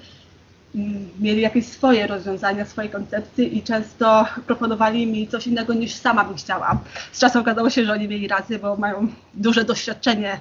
mm, 0.75 1.09
mieli 1.19 1.41
jakieś 1.41 1.65
swoje 1.65 2.07
rozwiązania, 2.07 2.65
swoje 2.65 2.89
koncepcje 2.89 3.45
i 3.45 3.63
często 3.63 4.25
proponowali 4.47 5.07
mi 5.07 5.27
coś 5.27 5.47
innego 5.47 5.73
niż 5.73 5.93
sama 5.93 6.23
bym 6.23 6.37
chciała. 6.37 6.79
Z 7.11 7.19
czasem 7.19 7.41
okazało 7.41 7.69
się, 7.69 7.85
że 7.85 7.93
oni 7.93 8.07
mieli 8.07 8.27
rację, 8.27 8.59
bo 8.59 8.75
mają 8.77 9.07
duże 9.33 9.65
doświadczenie 9.65 10.31
E, 10.33 10.39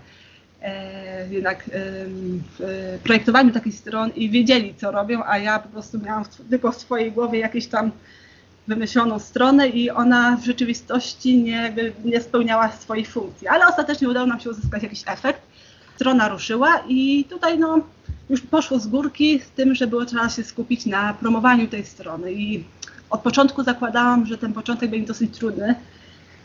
jednak 1.30 1.70
w 2.58 2.98
projektowaniu 3.04 3.52
takich 3.52 3.74
stron 3.74 4.10
i 4.10 4.30
wiedzieli, 4.30 4.74
co 4.74 4.90
robią, 4.90 5.22
a 5.26 5.38
ja 5.38 5.58
po 5.58 5.68
prostu 5.68 5.98
miałam 5.98 6.24
tylko 6.50 6.72
w 6.72 6.76
swojej 6.76 7.12
głowie 7.12 7.38
jakieś 7.38 7.66
tam 7.66 7.90
wymyśloną 8.66 9.18
stronę 9.18 9.68
i 9.68 9.90
ona 9.90 10.36
w 10.36 10.44
rzeczywistości 10.44 11.42
nie, 11.42 11.74
nie 12.04 12.20
spełniała 12.20 12.72
swojej 12.72 13.04
funkcji. 13.04 13.48
Ale 13.48 13.66
ostatecznie 13.66 14.08
udało 14.08 14.26
nam 14.26 14.40
się 14.40 14.50
uzyskać 14.50 14.82
jakiś 14.82 15.02
efekt. 15.06 15.42
Strona 15.96 16.28
ruszyła 16.28 16.82
i 16.88 17.24
tutaj 17.24 17.58
no, 17.58 17.80
już 18.30 18.40
poszło 18.40 18.78
z 18.78 18.86
górki 18.86 19.40
z 19.40 19.50
tym, 19.50 19.74
że 19.74 19.86
było 19.86 20.04
trzeba 20.04 20.28
się 20.28 20.44
skupić 20.44 20.86
na 20.86 21.14
promowaniu 21.14 21.68
tej 21.68 21.86
strony. 21.86 22.32
I 22.32 22.64
od 23.10 23.20
początku 23.20 23.62
zakładałam, 23.62 24.26
że 24.26 24.38
ten 24.38 24.52
początek 24.52 24.90
będzie 24.90 25.06
dosyć 25.06 25.38
trudny, 25.38 25.74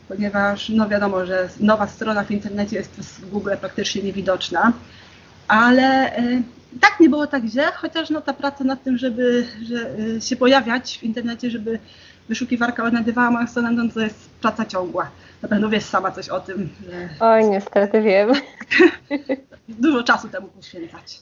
ponieważ 0.08 0.68
no 0.68 0.88
wiadomo, 0.88 1.26
że 1.26 1.48
nowa 1.60 1.86
strona 1.86 2.24
w 2.24 2.30
internecie 2.30 2.76
jest 2.76 2.90
w 2.90 3.30
Google 3.30 3.50
praktycznie 3.60 4.02
niewidoczna, 4.02 4.72
ale 5.48 6.18
y, 6.18 6.42
tak 6.80 7.00
nie 7.00 7.08
było 7.08 7.26
tak 7.26 7.44
źle, 7.44 7.72
chociaż 7.72 8.10
no 8.10 8.20
ta 8.20 8.32
praca 8.32 8.64
nad 8.64 8.82
tym, 8.82 8.98
żeby 8.98 9.46
że, 9.62 9.90
y, 9.98 10.20
się 10.20 10.36
pojawiać 10.36 10.98
w 10.98 11.02
internecie, 11.02 11.50
żeby 11.50 11.78
wyszukiwarka 12.28 12.84
odnajdywała 12.84 13.30
moją 13.30 13.46
stronę, 13.46 13.70
no 13.70 13.92
to 13.94 14.00
jest 14.00 14.30
praca 14.30 14.64
ciągła. 14.64 15.10
Na 15.42 15.48
pewno 15.48 15.68
wiesz 15.68 15.84
sama 15.84 16.10
coś 16.10 16.28
o 16.28 16.40
tym. 16.40 16.68
Że... 16.90 17.08
Oj, 17.20 17.50
niestety 17.50 18.02
wiem. 18.02 18.32
Dużo 19.68 20.02
czasu 20.02 20.28
temu 20.28 20.48
poświęcać. 20.48 21.20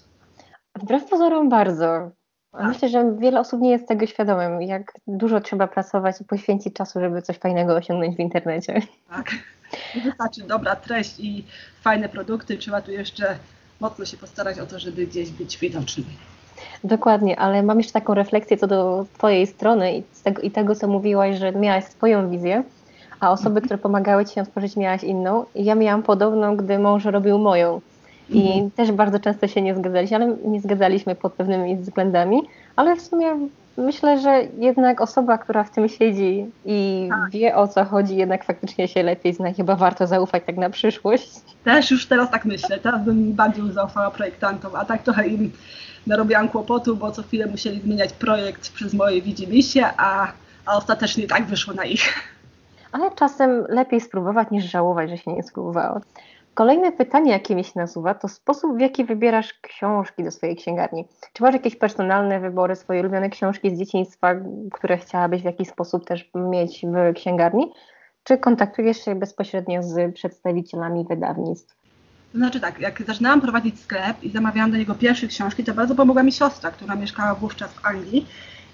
Wbrew 0.83 1.05
pozorom 1.05 1.49
bardzo. 1.49 2.11
Tak. 2.52 2.62
Myślę, 2.62 2.88
że 2.88 3.16
wiele 3.19 3.40
osób 3.40 3.61
nie 3.61 3.71
jest 3.71 3.88
tego 3.88 4.07
świadomym, 4.07 4.62
jak 4.62 4.92
dużo 5.07 5.40
trzeba 5.40 5.66
pracować 5.66 6.21
i 6.21 6.25
poświęcić 6.25 6.75
czasu, 6.75 7.00
żeby 7.00 7.23
coś 7.23 7.38
fajnego 7.38 7.75
osiągnąć 7.75 8.16
w 8.16 8.21
internecie. 8.21 8.83
Tak. 9.11 9.30
Nie 9.97 10.02
wystarczy 10.02 10.42
dobra 10.42 10.76
treść 10.76 11.21
i 11.21 11.45
fajne 11.80 12.09
produkty, 12.09 12.59
trzeba 12.59 12.80
tu 12.80 12.90
jeszcze 12.92 13.37
mocno 13.80 14.04
się 14.04 14.16
postarać 14.16 14.59
o 14.59 14.66
to, 14.66 14.78
żeby 14.78 15.07
gdzieś 15.07 15.30
być 15.30 15.59
widocznym. 15.59 16.07
Dokładnie, 16.85 17.38
ale 17.38 17.62
mam 17.62 17.78
jeszcze 17.78 17.92
taką 17.92 18.14
refleksję 18.14 18.57
co 18.57 18.66
do 18.66 19.07
Twojej 19.14 19.47
strony 19.47 19.97
i 19.97 20.02
tego, 20.25 20.42
i 20.42 20.50
tego 20.50 20.75
co 20.75 20.88
mówiłaś, 20.88 21.38
że 21.38 21.52
miałaś 21.52 21.85
swoją 21.85 22.30
wizję, 22.30 22.62
a 23.21 23.30
osoby, 23.30 23.49
mhm. 23.49 23.64
które 23.64 23.78
pomagały 23.78 24.25
Ci 24.25 24.38
ją 24.38 24.47
tworzyć, 24.47 24.76
miałaś 24.76 25.04
inną. 25.04 25.45
I 25.54 25.64
ja 25.64 25.75
miałam 25.75 26.02
podobną, 26.02 26.57
gdy 26.57 26.78
mąż 26.78 27.04
robił 27.04 27.38
moją. 27.38 27.80
I 28.31 28.47
mhm. 28.47 28.71
też 28.71 28.93
bardzo 28.93 29.21
często 29.21 29.49
się 29.49 29.63
nie 29.63 29.75
zgadzaliśmy, 29.75 30.17
ale 30.17 30.37
nie 30.45 30.61
zgadzaliśmy 30.61 31.15
pod 31.15 31.33
pewnymi 31.33 31.77
względami, 31.77 32.43
ale 32.77 32.97
w 32.97 33.01
sumie 33.01 33.27
myślę, 33.77 34.21
że 34.21 34.43
jednak 34.59 35.01
osoba, 35.01 35.39
która 35.39 35.65
w 35.65 35.71
tym 35.71 35.89
siedzi 35.89 36.47
i 36.65 37.09
tak. 37.11 37.31
wie 37.31 37.57
o 37.57 37.69
co 37.69 37.85
chodzi, 37.85 38.17
jednak 38.17 38.45
faktycznie 38.45 38.89
się 38.89 39.03
lepiej 39.03 39.35
zna. 39.35 39.53
Chyba 39.53 39.77
warto 39.77 40.07
zaufać 40.07 40.43
tak 40.47 40.57
na 40.57 40.71
przyszłość. 40.71 41.31
Też 41.65 41.91
już 41.91 42.07
teraz 42.07 42.31
tak 42.31 42.45
myślę. 42.45 42.79
Teraz 42.79 43.05
bym 43.05 43.33
bardziej 43.33 43.73
zaufała 43.73 44.11
projektantom, 44.11 44.75
a 44.75 44.85
tak 44.85 45.03
trochę 45.03 45.29
im 45.29 45.53
narobiłam 46.07 46.49
kłopotu, 46.49 46.97
bo 46.97 47.13
co 47.13 47.23
chwilę 47.23 47.47
musieli 47.47 47.81
zmieniać 47.81 48.13
projekt 48.13 48.73
przez 48.73 48.95
moje 48.95 49.23
widzimisię, 49.23 49.87
a, 49.97 50.33
a 50.67 50.77
ostatecznie 50.77 51.27
tak 51.27 51.47
wyszło 51.47 51.75
na 51.75 51.85
ich. 51.85 52.31
Ale 52.93 53.11
czasem 53.11 53.65
lepiej 53.69 54.01
spróbować 54.01 54.51
niż 54.51 54.65
żałować, 54.65 55.11
że 55.11 55.19
się 55.19 55.33
nie 55.33 55.43
spróbowało. 55.43 56.01
Kolejne 56.54 56.92
pytanie, 56.92 57.33
jakie 57.33 57.54
mi 57.54 57.64
się 57.64 57.73
nasuwa, 57.76 58.14
to 58.14 58.28
sposób, 58.28 58.76
w 58.76 58.80
jaki 58.80 59.04
wybierasz 59.04 59.54
książki 59.62 60.25
do 60.25 60.30
swojej 60.30 60.57
księgarni. 60.57 61.04
Czy 61.33 61.42
masz 61.42 61.54
jakieś 61.54 61.76
personalne 61.76 62.40
wybory, 62.40 62.76
swoje 62.76 63.00
ulubione 63.00 63.30
książki 63.30 63.76
z 63.76 63.78
dzieciństwa, 63.78 64.35
które 64.73 64.99
chciałabyś 64.99 65.42
w 65.42 65.45
jakiś 65.45 65.69
sposób 65.69 66.07
też 66.07 66.30
mieć 66.35 66.87
w 66.87 67.14
księgarni? 67.14 67.73
Czy 68.25 68.38
kontaktujesz 68.38 69.04
się 69.04 69.14
bezpośrednio 69.14 69.83
z 69.83 70.14
przedstawicielami 70.14 71.04
wydawnictw? 71.09 71.76
To 72.33 72.38
znaczy 72.38 72.61
tak, 72.61 72.80
jak 72.80 73.02
zaczynałam 73.02 73.40
prowadzić 73.40 73.80
sklep 73.80 74.23
i 74.23 74.30
zamawiałam 74.30 74.71
do 74.71 74.76
niego 74.76 74.95
pierwsze 74.95 75.26
książki, 75.26 75.64
to 75.64 75.75
bardzo 75.75 75.95
pomogła 75.95 76.23
mi 76.23 76.33
siostra, 76.33 76.71
która 76.71 76.95
mieszkała 76.95 77.35
wówczas 77.35 77.73
w 77.73 77.87
Anglii 77.87 78.26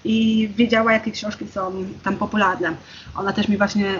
i 0.05 0.49
wiedziała, 0.55 0.93
jakie 0.93 1.11
książki 1.11 1.47
są 1.47 1.71
tam 2.03 2.17
popularne. 2.17 2.73
Ona 3.15 3.33
też 3.33 3.47
mi 3.47 3.57
właśnie 3.57 3.85
y, 3.85 3.95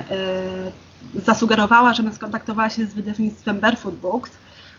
zasugerowała, 1.25 1.93
żebym 1.93 2.13
skontaktowała 2.13 2.69
się 2.69 2.85
z 2.85 2.93
wydawnictwem 2.93 3.59
Barefoot 3.59 3.95
Books, 3.95 4.31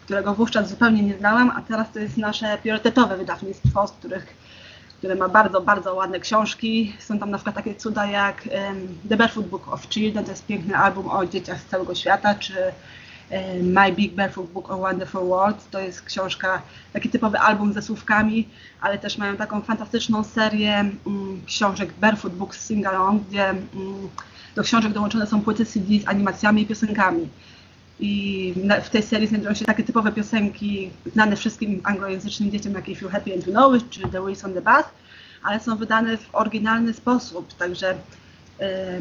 którego 0.05 0.35
wówczas 0.35 0.69
zupełnie 0.69 1.03
nie 1.03 1.19
znałam, 1.19 1.51
a 1.57 1.63
teraz 1.63 1.93
to 1.93 1.99
jest 1.99 2.17
nasze 2.17 2.59
priorytetowe 2.63 3.17
wydawnictwo, 3.17 3.87
z 3.87 3.93
których, 3.93 4.27
które 4.99 5.15
ma 5.15 5.29
bardzo, 5.29 5.61
bardzo 5.61 5.95
ładne 5.95 6.21
książki. 6.21 6.97
Są 6.99 7.19
tam 7.19 7.31
na 7.31 7.39
przykład 7.39 7.57
takie 7.57 7.75
cuda 7.75 8.07
jak 8.07 8.49
um, 8.53 8.99
The 9.09 9.17
Barefoot 9.17 9.47
Book 9.47 9.69
of 9.69 9.89
Children, 9.89 10.25
to 10.25 10.31
jest 10.31 10.47
piękny 10.47 10.77
album 10.77 11.09
o 11.11 11.27
dzieciach 11.27 11.61
z 11.61 11.65
całego 11.65 11.95
świata, 11.95 12.35
czy 12.35 12.55
My 13.63 13.93
Big 13.93 14.15
Barefoot 14.15 14.51
Book 14.51 14.71
of 14.71 14.81
Wonderful 14.81 15.29
World. 15.29 15.71
To 15.71 15.81
jest 15.81 16.03
książka, 16.03 16.63
taki 16.93 17.09
typowy 17.09 17.39
album 17.39 17.73
ze 17.73 17.83
słówkami, 17.83 18.49
ale 18.81 18.99
też 18.99 19.19
mają 19.19 19.37
taką 19.37 19.63
fantastyczną 19.63 20.25
serię 20.25 20.91
um, 21.05 21.43
książek 21.47 21.93
Barefoot 21.93 22.33
Books 22.33 22.67
Sing 22.67 22.87
Along, 22.87 23.23
gdzie 23.23 23.55
um, 23.75 24.09
do 24.59 24.65
książek 24.65 24.93
dołączone 24.93 25.27
są 25.27 25.41
płyty 25.41 25.65
CD 25.65 25.87
z 26.05 26.09
animacjami 26.09 26.63
i 26.63 26.67
piosenkami. 26.67 27.29
I 28.01 28.55
w 28.85 28.91
tej 28.91 29.03
serii 29.03 29.29
znajdują 29.29 29.55
się 29.55 29.65
takie 29.65 29.85
typowe 29.85 30.13
piosenki 30.13 30.91
znane 31.13 31.37
wszystkim 31.37 31.81
anglojęzycznym 31.85 32.51
dzieciom, 32.51 32.73
jak 32.73 32.89
If 32.89 33.05
You 33.05 33.11
Happy 33.11 33.35
and 33.35 33.47
You 33.47 33.53
Know 33.53 33.77
It, 33.77 33.91
czy 33.91 34.01
The 34.01 34.23
Wheels 34.23 34.45
on 34.45 34.55
the 34.55 34.63
Bus, 34.63 34.85
ale 35.43 35.61
są 35.61 35.77
wydane 35.77 36.17
w 36.17 36.35
oryginalny 36.35 36.95
sposób, 36.95 37.57
także 37.57 37.95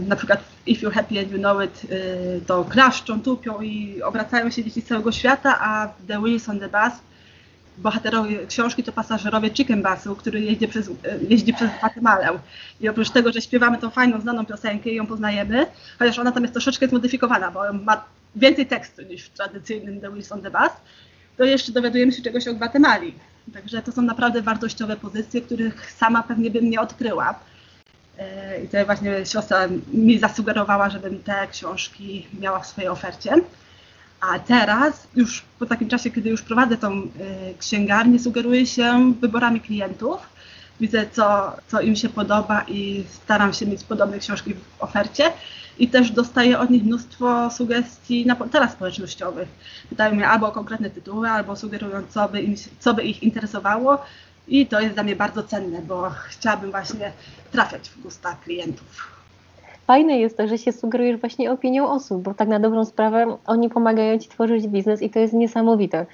na 0.08 0.16
przykład 0.16 0.44
If 0.66 0.86
You 0.86 0.92
Happy 0.92 1.20
and 1.20 1.32
You 1.32 1.38
Know 1.38 1.64
It 1.64 1.92
y, 1.92 2.42
to 2.48 2.66
klaszczą, 2.66 3.22
tupią 3.22 3.62
i 3.62 4.02
obracają 4.02 4.52
się 4.52 4.64
dzieci 4.64 4.82
z 4.82 4.86
całego 4.86 5.12
świata, 5.12 5.60
a 5.60 5.88
The 6.08 6.22
Wheels 6.22 6.50
on 6.50 6.60
the 6.60 6.68
Bus 6.70 6.94
bohaterowie 7.78 8.48
książki 8.48 8.84
to 8.84 8.92
pasażerowie 8.92 9.52
chicken 9.52 9.84
busu, 9.84 10.16
który 10.16 10.42
jeździ 10.42 10.68
przez, 10.68 10.90
jeździ 11.30 11.54
przez 11.54 11.70
Gwatemalę. 11.78 12.30
I 12.82 12.90
oprócz 12.90 13.10
tego, 13.10 13.32
że 13.32 13.42
śpiewamy 13.42 13.78
tą 13.78 13.90
fajną, 13.90 14.22
znaną 14.22 14.46
piosenkę 14.46 14.90
i 14.90 14.96
ją 14.96 15.08
poznajemy, 15.08 15.66
chociaż 16.00 16.20
ona 16.20 16.32
tam 16.32 16.44
jest 16.44 16.54
troszeczkę 16.54 16.88
zmodyfikowana, 16.88 17.52
bo 17.52 17.74
ma 17.74 18.06
więcej 18.36 18.66
tekstu 18.66 19.02
niż 19.02 19.24
w 19.24 19.30
tradycyjnym 19.30 20.02
The 20.02 20.10
Wheels 20.10 20.32
on 20.32 20.42
the 20.42 20.52
Bus, 20.52 20.72
to 21.38 21.44
jeszcze 21.44 21.72
dowiadujemy 21.72 22.12
się 22.12 22.22
czegoś 22.22 22.48
o 22.48 22.54
Gwatemali. 22.54 23.14
Także 23.54 23.82
to 23.82 23.92
są 23.92 24.02
naprawdę 24.02 24.42
wartościowe 24.42 24.98
pozycje, 24.98 25.42
których 25.42 25.92
sama 25.92 26.24
pewnie 26.24 26.52
bym 26.52 26.70
nie 26.70 26.82
odkryła. 26.82 27.40
E, 28.20 28.64
I 28.64 28.68
to 28.68 28.86
właśnie 28.86 29.26
siostra 29.26 29.68
mi 29.94 30.20
zasugerowała, 30.20 30.90
żebym 30.90 31.24
te 31.24 31.48
książki 31.48 32.28
miała 32.40 32.60
w 32.60 32.68
swojej 32.68 32.90
ofercie. 32.90 33.32
A 34.22 34.40
teraz, 34.40 35.08
już 35.16 35.44
po 35.60 35.66
takim 35.66 35.90
czasie, 35.90 36.12
kiedy 36.12 36.30
już 36.30 36.42
prowadzę 36.42 36.78
tą 36.78 36.92
e, 36.94 37.08
księgarnię, 37.60 38.20
sugeruję 38.20 38.66
się 38.66 39.14
wyborami 39.22 39.62
klientów. 39.62 40.18
Widzę, 40.80 41.06
co, 41.12 41.56
co 41.68 41.82
im 41.82 41.96
się 41.96 42.10
podoba 42.10 42.64
i 42.68 43.04
staram 43.24 43.54
się 43.54 43.66
mieć 43.66 43.84
podobne 43.84 44.20
książki 44.20 44.54
w 44.54 44.62
ofercie. 44.80 45.34
I 45.80 45.88
też 45.88 46.12
dostaję 46.12 46.60
od 46.60 46.70
nich 46.70 46.84
mnóstwo 46.84 47.50
sugestii 47.50 48.26
na 48.26 48.36
portalach 48.36 48.72
społecznościowych. 48.72 49.50
Pytają 49.90 50.16
mnie 50.16 50.28
albo 50.28 50.48
o 50.48 50.52
konkretne 50.52 50.90
tytuły, 50.90 51.30
albo 51.30 51.56
sugerują, 51.56 52.04
co 52.10 52.30
by, 52.30 52.42
im, 52.42 52.56
co 52.80 52.94
by 52.94 53.04
ich 53.04 53.24
interesowało. 53.24 54.06
I 54.48 54.68
to 54.68 54.80
jest 54.80 54.94
dla 54.94 55.04
mnie 55.04 55.16
bardzo 55.16 55.44
cenne, 55.44 55.82
bo 55.82 56.10
chciałabym 56.10 56.72
właśnie 56.72 57.12
trafiać 57.52 57.90
w 57.90 58.02
gusta 58.02 58.36
klientów. 58.44 59.17
Fajne 59.88 60.20
jest 60.20 60.38
to, 60.38 60.48
że 60.48 60.58
się 60.58 60.72
sugerujesz 60.72 61.20
właśnie 61.20 61.52
opinią 61.52 61.90
osób, 61.90 62.24
bo 62.24 62.34
tak 62.34 62.48
na 62.48 62.60
dobrą 62.60 62.86
sprawę 62.86 63.38
oni 63.46 63.70
pomagają 63.70 64.20
Ci 64.20 64.30
tworzyć 64.30 64.68
biznes 64.68 65.02
i 65.02 65.10
to 65.10 65.20
jest 65.20 65.34
niesamowite. 65.34 66.06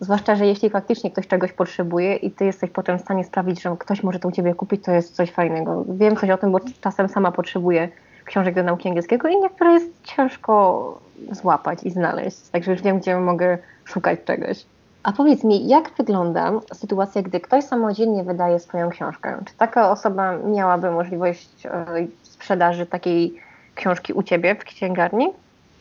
Zwłaszcza, 0.00 0.36
że 0.36 0.46
jeśli 0.46 0.70
faktycznie 0.70 1.10
ktoś 1.10 1.26
czegoś 1.26 1.52
potrzebuje 1.52 2.16
i 2.16 2.30
Ty 2.30 2.44
jesteś 2.44 2.70
potem 2.70 2.98
w 2.98 3.00
stanie 3.00 3.24
sprawić, 3.24 3.62
że 3.62 3.76
ktoś 3.78 4.02
może 4.02 4.18
to 4.18 4.28
u 4.28 4.32
Ciebie 4.32 4.54
kupić, 4.54 4.84
to 4.84 4.92
jest 4.92 5.14
coś 5.14 5.30
fajnego. 5.30 5.84
Wiem 5.88 6.16
coś 6.16 6.30
o 6.30 6.38
tym, 6.38 6.52
bo 6.52 6.58
czasem 6.80 7.08
sama 7.08 7.32
potrzebuję 7.32 7.88
książek 8.24 8.54
do 8.54 8.62
nauki 8.62 8.88
angielskiego 8.88 9.28
i 9.28 9.36
niektóre 9.36 9.72
jest 9.72 10.02
ciężko 10.02 11.00
złapać 11.30 11.82
i 11.82 11.90
znaleźć. 11.90 12.48
Także 12.52 12.72
już 12.72 12.82
wiem, 12.82 12.98
gdzie 12.98 13.16
mogę 13.16 13.58
szukać 13.84 14.18
czegoś. 14.24 14.66
A 15.06 15.12
powiedz 15.12 15.44
mi, 15.44 15.68
jak 15.68 15.90
wygląda 15.98 16.52
sytuacja, 16.74 17.22
gdy 17.22 17.40
ktoś 17.40 17.64
samodzielnie 17.64 18.24
wydaje 18.24 18.60
swoją 18.60 18.90
książkę? 18.90 19.42
Czy 19.46 19.54
taka 19.54 19.90
osoba 19.90 20.38
miałaby 20.38 20.90
możliwość 20.90 21.48
e, 21.64 21.86
sprzedaży 22.22 22.86
takiej 22.86 23.34
książki 23.74 24.12
u 24.12 24.22
Ciebie 24.22 24.54
w 24.54 24.64
księgarni? 24.64 25.28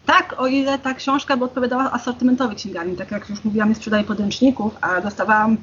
Tak, 0.05 0.36
o 0.38 0.48
ile 0.48 0.79
ta 0.79 0.94
książka 0.94 1.38
by 1.38 1.46
odpowiadała 1.46 1.91
asortymentowi 1.91 2.55
księgarni. 2.55 2.96
Tak 2.96 3.12
jak 3.12 3.29
już 3.29 3.44
mówiłam, 3.44 3.70
nie 3.70 3.75
sprzedaję 3.75 4.03
podręczników, 4.03 4.75
a 4.82 5.01
dostawałam 5.01 5.58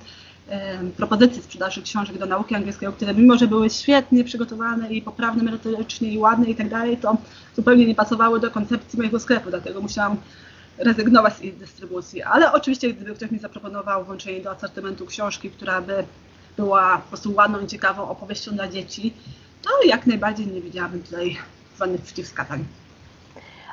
propozycje 0.97 1.43
sprzedaży 1.43 1.83
książek 1.83 2.19
do 2.19 2.27
nauki 2.27 2.55
angielskiej, 2.55 2.89
które 2.93 3.15
mimo, 3.15 3.39
że 3.39 3.47
były 3.47 3.71
świetnie 3.71 4.25
przygotowane 4.25 4.93
i 4.93 5.03
poprawne 5.03 5.43
merytorycznie 5.43 6.09
i 6.09 6.19
ładne 6.19 6.47
i 6.47 6.55
tak 6.55 6.69
dalej, 6.69 6.97
to 6.97 7.17
zupełnie 7.57 7.87
nie 7.87 7.95
pasowały 7.95 8.41
do 8.41 8.51
koncepcji 8.51 8.99
mojego 8.99 9.21
sklepu, 9.21 9.51
dlatego 9.51 9.81
musiałam 9.81 10.17
rezygnować 10.85 11.37
z 11.37 11.43
ich 11.43 11.57
dystrybucji. 11.57 12.23
Ale 12.23 12.53
oczywiście, 12.53 12.95
gdyby 12.95 13.15
ktoś 13.15 13.31
mi 13.31 13.39
zaproponował 13.39 14.05
włączenie 14.05 14.41
do 14.41 14.51
asortymentu 14.51 15.07
książki, 15.07 15.51
która 15.51 15.81
by 15.81 16.05
była 16.57 16.99
po 16.99 17.09
prostu 17.09 17.35
ładną 17.35 17.61
i 17.61 17.67
ciekawą 17.67 18.09
opowieścią 18.09 18.53
dla 18.53 18.69
dzieci, 18.69 19.15
to 19.63 19.71
jak 19.87 20.07
najbardziej 20.07 20.47
nie 20.47 20.61
widziałabym 20.61 21.03
tutaj 21.03 21.37
żadnych 21.79 22.01
przeciwwskazań. 22.01 22.65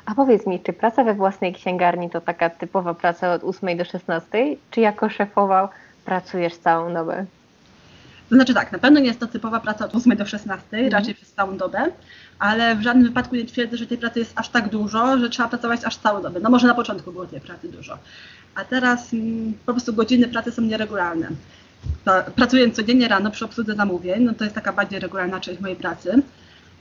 A 0.06 0.14
powiedz 0.14 0.46
mi, 0.46 0.60
czy 0.60 0.72
praca 0.72 1.04
we 1.04 1.14
własnej 1.14 1.52
księgarni 1.52 2.10
to 2.10 2.20
taka 2.20 2.50
typowa 2.50 2.94
praca 2.94 3.32
od 3.32 3.44
8 3.44 3.78
do 3.78 3.84
16, 3.84 4.56
czy 4.70 4.80
jako 4.80 5.08
szefowa 5.08 5.68
pracujesz 6.04 6.56
całą 6.56 6.94
dobę? 6.94 7.26
To 8.30 8.34
znaczy 8.36 8.54
tak, 8.54 8.72
na 8.72 8.78
pewno 8.78 9.00
nie 9.00 9.06
jest 9.06 9.20
to 9.20 9.26
typowa 9.26 9.60
praca 9.60 9.84
od 9.84 9.94
8 9.94 10.16
do 10.16 10.26
16, 10.26 10.66
mhm. 10.72 10.92
raczej 10.92 11.14
przez 11.14 11.32
całą 11.32 11.56
dobę, 11.56 11.86
ale 12.38 12.76
w 12.76 12.82
żadnym 12.82 13.06
wypadku 13.06 13.36
nie 13.36 13.44
twierdzę, 13.44 13.76
że 13.76 13.86
tej 13.86 13.98
pracy 13.98 14.18
jest 14.18 14.32
aż 14.36 14.48
tak 14.48 14.68
dużo, 14.68 15.18
że 15.18 15.30
trzeba 15.30 15.48
pracować 15.48 15.80
aż 15.84 15.96
całą 15.96 16.22
dobę. 16.22 16.40
No 16.40 16.50
może 16.50 16.66
na 16.66 16.74
początku 16.74 17.12
było 17.12 17.26
tej 17.26 17.40
pracy 17.40 17.68
dużo, 17.68 17.98
a 18.54 18.64
teraz 18.64 19.12
mm, 19.12 19.54
po 19.66 19.72
prostu 19.72 19.92
godziny 19.92 20.28
pracy 20.28 20.52
są 20.52 20.62
nieregularne. 20.62 21.28
Pracuję 22.36 22.70
codziennie 22.70 23.08
rano 23.08 23.30
przy 23.30 23.44
obsłudze 23.44 23.74
zamówień, 23.74 24.22
no 24.24 24.34
to 24.34 24.44
jest 24.44 24.54
taka 24.54 24.72
bardziej 24.72 25.00
regularna 25.00 25.40
część 25.40 25.60
mojej 25.60 25.76
pracy. 25.76 26.22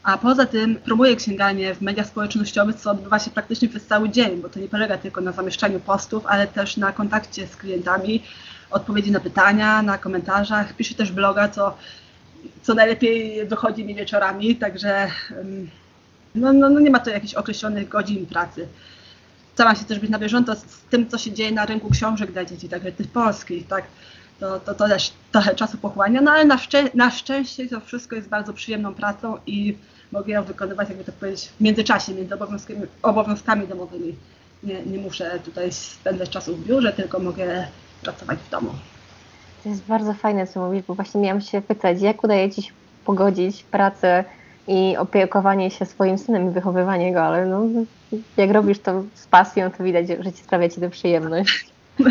A 0.03 0.17
poza 0.17 0.45
tym 0.45 0.75
promuję 0.75 1.15
księgarnię 1.15 1.75
w 1.75 1.81
mediach 1.81 2.07
społecznościowych, 2.07 2.75
co 2.75 2.91
odbywa 2.91 3.19
się 3.19 3.31
praktycznie 3.31 3.69
przez 3.69 3.85
cały 3.85 4.09
dzień, 4.09 4.41
bo 4.41 4.49
to 4.49 4.59
nie 4.59 4.67
polega 4.67 4.97
tylko 4.97 5.21
na 5.21 5.31
zamieszczaniu 5.31 5.79
postów, 5.79 6.25
ale 6.25 6.47
też 6.47 6.77
na 6.77 6.91
kontakcie 6.91 7.47
z 7.47 7.55
klientami, 7.55 8.23
odpowiedzi 8.71 9.11
na 9.11 9.19
pytania, 9.19 9.81
na 9.81 9.97
komentarzach. 9.97 10.73
Piszę 10.73 10.95
też 10.95 11.11
bloga, 11.11 11.49
co, 11.49 11.77
co 12.61 12.73
najlepiej 12.73 13.45
wychodzi 13.47 13.85
mi 13.85 13.95
wieczorami, 13.95 14.55
także 14.55 15.11
no, 16.35 16.53
no, 16.53 16.69
no 16.69 16.79
nie 16.79 16.89
ma 16.89 16.99
to 16.99 17.09
jakichś 17.09 17.33
określonych 17.33 17.89
godzin 17.89 18.25
pracy. 18.25 18.67
Staram 19.53 19.75
się 19.75 19.85
też 19.85 19.99
być 19.99 20.09
na 20.09 20.19
bieżąco 20.19 20.55
z 20.55 20.81
tym, 20.89 21.09
co 21.09 21.17
się 21.17 21.31
dzieje 21.31 21.51
na 21.51 21.65
rynku 21.65 21.89
książek 21.89 22.31
dla 22.31 22.45
dzieci, 22.45 22.69
także 22.69 22.91
tych 22.91 23.07
polskich, 23.07 23.67
tak. 23.67 23.83
To, 24.39 24.59
to, 24.59 24.75
to 24.75 24.87
też 24.87 25.13
trochę 25.31 25.55
czasu 25.55 25.77
pochłania, 25.77 26.21
no 26.21 26.31
ale 26.31 26.45
na, 26.45 26.57
szczę 26.57 26.83
na 26.93 27.11
szczęście 27.11 27.67
to 27.67 27.79
wszystko 27.79 28.15
jest 28.15 28.29
bardzo 28.29 28.53
przyjemną 28.53 28.93
pracą 28.93 29.37
i 29.47 29.77
mogę 30.11 30.33
ją 30.33 30.43
wykonywać, 30.43 30.89
jakby 30.89 31.03
to 31.03 31.11
powiedzieć, 31.11 31.49
w 31.59 31.61
międzyczasie, 31.61 32.13
między 32.13 32.35
obowiązkami, 32.35 32.81
obowiązkami 33.01 33.67
domowymi. 33.67 34.15
Nie, 34.63 34.85
nie 34.85 34.97
muszę 34.97 35.39
tutaj 35.45 35.71
spędzać 35.71 36.29
czasu 36.29 36.55
w 36.55 36.67
biurze, 36.67 36.93
tylko 36.93 37.19
mogę 37.19 37.67
pracować 38.01 38.39
w 38.39 38.49
domu. 38.49 38.69
To 39.63 39.69
jest 39.69 39.85
bardzo 39.85 40.13
fajne, 40.13 40.47
co 40.47 40.65
mówisz, 40.65 40.83
bo 40.87 40.95
właśnie 40.95 41.21
miałam 41.21 41.41
się 41.41 41.61
pytać, 41.61 42.01
jak 42.01 42.23
udaje 42.23 42.51
Ci 42.51 42.61
się 42.61 42.71
pogodzić 43.05 43.63
pracę 43.63 44.23
i 44.67 44.97
opiekowanie 44.97 45.71
się 45.71 45.85
swoim 45.85 46.17
synem 46.17 46.47
i 46.47 46.51
wychowywanie 46.51 47.13
go, 47.13 47.21
ale 47.21 47.45
no, 47.45 47.61
jak 48.37 48.51
robisz 48.51 48.79
to 48.79 49.03
z 49.13 49.27
pasją, 49.27 49.71
to 49.71 49.83
widać, 49.83 50.07
że 50.07 50.33
Ci 50.33 50.43
sprawia 50.43 50.69
Ci 50.69 50.81
to 50.81 50.89
przyjemność. 50.89 51.69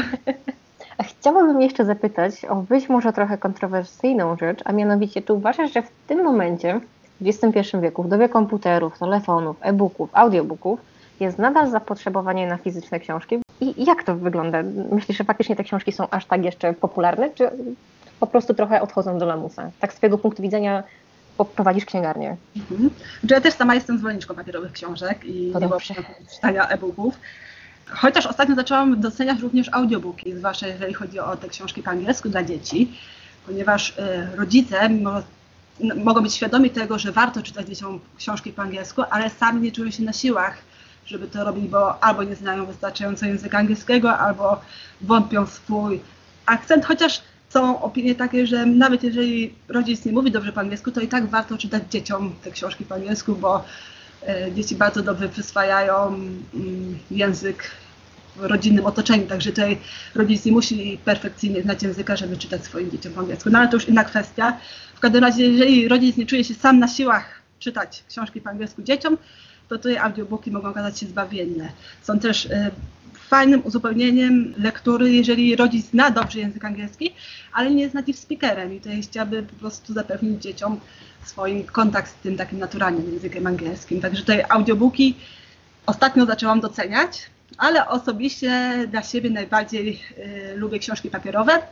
A 0.99 1.03
chciałabym 1.03 1.61
jeszcze 1.61 1.85
zapytać 1.85 2.45
o 2.45 2.57
być 2.57 2.89
może 2.89 3.13
trochę 3.13 3.39
kontrowersyjną 3.39 4.37
rzecz, 4.37 4.61
a 4.65 4.73
mianowicie, 4.73 5.23
czy 5.23 5.33
uważasz, 5.33 5.73
że 5.73 5.83
w 5.83 5.91
tym 6.07 6.25
momencie, 6.25 6.81
w 7.21 7.29
XXI 7.29 7.77
wieku, 7.81 8.03
w 8.03 8.09
dobie 8.09 8.29
komputerów, 8.29 8.99
telefonów, 8.99 9.57
e-booków, 9.61 10.11
audiobooków, 10.13 10.81
jest 11.21 11.39
nadal 11.39 11.71
zapotrzebowanie 11.71 12.47
na 12.47 12.57
fizyczne 12.57 13.01
książki? 13.01 13.39
I 13.61 13.85
jak 13.85 14.03
to 14.03 14.17
wygląda? 14.17 14.63
Myślisz, 14.93 15.19
że 15.19 15.25
faktycznie 15.25 15.57
te 15.57 15.65
książki 15.65 15.93
są 15.93 16.11
aż 16.11 16.25
tak 16.25 16.45
jeszcze 16.45 16.75
popularne, 16.75 17.31
czy 17.31 17.51
po 18.21 18.27
prostu 18.27 18.55
trochę 18.55 18.83
odchodzą 18.83 19.19
do 19.19 19.27
lamusa? 19.27 19.71
Tak 19.81 19.93
z 19.93 19.97
Twojego 19.97 20.19
punktu 20.19 20.43
widzenia 20.43 20.83
prowadzisz 21.45 21.85
księgarnię. 21.85 22.37
Mhm. 22.57 22.91
Ja 23.31 23.41
też 23.41 23.55
sama 23.55 23.75
jestem 23.75 23.99
zwolenniczką 23.99 24.35
papierowych 24.35 24.73
książek 24.73 25.25
i 25.25 25.53
to 25.53 25.61
nie 25.61 25.69
czytania 26.35 26.69
e-booków. 26.69 27.15
Chociaż 27.87 28.27
ostatnio 28.27 28.55
zaczęłam 28.55 29.01
doceniać 29.01 29.41
również 29.41 29.69
audiobooki, 29.73 30.37
zwłaszcza 30.37 30.67
jeżeli 30.67 30.95
chodzi 30.95 31.19
o 31.21 31.37
te 31.37 31.49
książki 31.49 31.83
po 31.83 31.91
angielsku 31.91 32.29
dla 32.29 32.43
dzieci, 32.43 32.93
ponieważ 33.47 33.91
y, 33.99 34.37
rodzice 34.37 34.89
mimo, 34.89 35.13
mogą 35.97 36.23
być 36.23 36.35
świadomi 36.35 36.71
tego, 36.71 36.99
że 36.99 37.13
warto 37.13 37.43
czytać 37.43 37.67
dzieciom 37.67 38.01
książki 38.17 38.53
po 38.53 38.63
angielsku, 38.63 39.03
ale 39.11 39.31
sami 39.31 39.61
nie 39.61 39.73
czują 39.73 39.91
się 39.91 40.03
na 40.03 40.13
siłach 40.13 40.59
żeby 41.09 41.27
to 41.27 41.45
robili, 41.45 41.69
bo 41.69 42.05
albo 42.05 42.23
nie 42.23 42.37
znają 42.37 42.67
wystarczająco 42.67 43.27
języka 43.27 43.59
angielskiego, 43.59 44.19
albo 44.19 44.61
wątpią 45.01 45.47
w 45.47 45.53
swój 45.53 46.01
akcent, 46.47 46.85
chociaż 46.85 47.23
są 47.49 47.83
opinie 47.83 48.15
takie, 48.15 48.47
że 48.47 48.67
nawet 48.67 49.03
jeżeli 49.03 49.55
rodzic 49.69 50.05
nie 50.05 50.13
mówi 50.13 50.31
dobrze 50.31 50.53
po 50.53 50.61
angielsku, 50.61 50.91
to 50.91 51.01
i 51.01 51.09
tak 51.09 51.27
warto 51.27 51.59
czytać 51.59 51.83
dzieciom 51.91 52.35
te 52.45 52.51
książki 52.51 52.85
po 52.85 52.95
angielsku, 52.95 53.35
bo 53.35 53.65
e, 54.27 54.53
dzieci 54.53 54.77
bardzo 54.77 55.03
dobrze 55.03 55.29
przyswajają 55.29 56.07
mm, 56.07 56.99
język 57.11 57.71
w 58.37 58.45
rodzinnym 58.45 58.87
otoczeniu, 58.87 59.27
także 59.27 59.51
tutaj 59.51 59.79
rodzic 60.15 60.45
nie 60.45 60.53
musi 60.53 60.99
perfekcyjnie 61.05 61.63
znać 61.63 61.83
języka, 61.83 62.17
żeby 62.17 62.37
czytać 62.37 62.65
swoim 62.65 62.91
dzieciom 62.91 63.13
po 63.13 63.21
angielsku. 63.21 63.51
No 63.51 63.59
ale 63.59 63.69
to 63.69 63.77
już 63.77 63.89
inna 63.89 64.05
kwestia. 64.05 64.59
W 64.95 65.01
każdym 65.01 65.25
razie, 65.25 65.45
jeżeli 65.45 65.89
rodzic 65.89 66.17
nie 66.17 66.27
czuje 66.27 66.45
się 66.45 66.55
sam 66.55 66.79
na 66.79 66.89
siłach 66.89 67.43
czytać 67.59 68.05
książki 68.09 68.41
po 68.41 68.51
angielsku 68.51 68.83
dzieciom, 68.83 69.17
to 69.69 69.77
tutaj 69.77 69.99
audiobooki 69.99 70.51
mogą 70.51 70.69
okazać 70.69 70.99
się 70.99 71.07
zbawienne. 71.07 71.69
Są 72.03 72.19
też 72.19 72.47
y, 72.47 72.71
fajnym 73.29 73.63
uzupełnieniem 73.65 74.55
lektury, 74.59 75.13
jeżeli 75.13 75.57
rodzic 75.57 75.87
zna 75.87 76.11
dobrze 76.11 76.39
język 76.39 76.65
angielski, 76.65 77.15
ale 77.53 77.71
nie 77.71 77.83
jest 77.83 77.95
native 77.95 78.19
speakerem 78.19 78.75
i 78.75 78.81
tutaj 78.81 79.03
chciałaby 79.03 79.43
po 79.43 79.57
prostu 79.57 79.93
zapewnić 79.93 80.43
dzieciom 80.43 80.81
swoim 81.25 81.65
kontakt 81.65 82.11
z 82.11 82.15
tym 82.23 82.37
takim 82.37 82.59
naturalnym 82.59 83.13
językiem 83.13 83.47
angielskim. 83.47 84.01
Także 84.01 84.21
tutaj 84.21 84.45
audiobooki 84.49 85.15
ostatnio 85.87 86.27
zaczęłam 86.27 86.61
doceniać, 86.61 87.31
ale 87.59 87.89
osobiście 87.89 88.75
dla 88.91 89.03
siebie 89.03 89.31
najbardziej 89.31 90.03
y, 90.19 90.57
lubię 90.57 90.79
książki 90.79 91.11
papierowe 91.11 91.63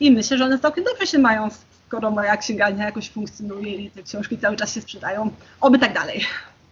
i 0.00 0.10
myślę, 0.10 0.38
że 0.38 0.44
one 0.44 0.58
całkiem 0.58 0.84
dobrze 0.84 1.06
się 1.06 1.18
mają, 1.18 1.48
skoro 1.86 2.10
moja 2.10 2.36
księgarnia 2.36 2.84
jakoś 2.84 3.10
funkcjonuje 3.10 3.74
i 3.74 3.90
te 3.90 4.02
książki 4.02 4.38
cały 4.38 4.56
czas 4.56 4.74
się 4.74 4.80
sprzedają. 4.80 5.30
Oby 5.60 5.78
tak 5.78 5.94
dalej. 5.94 6.24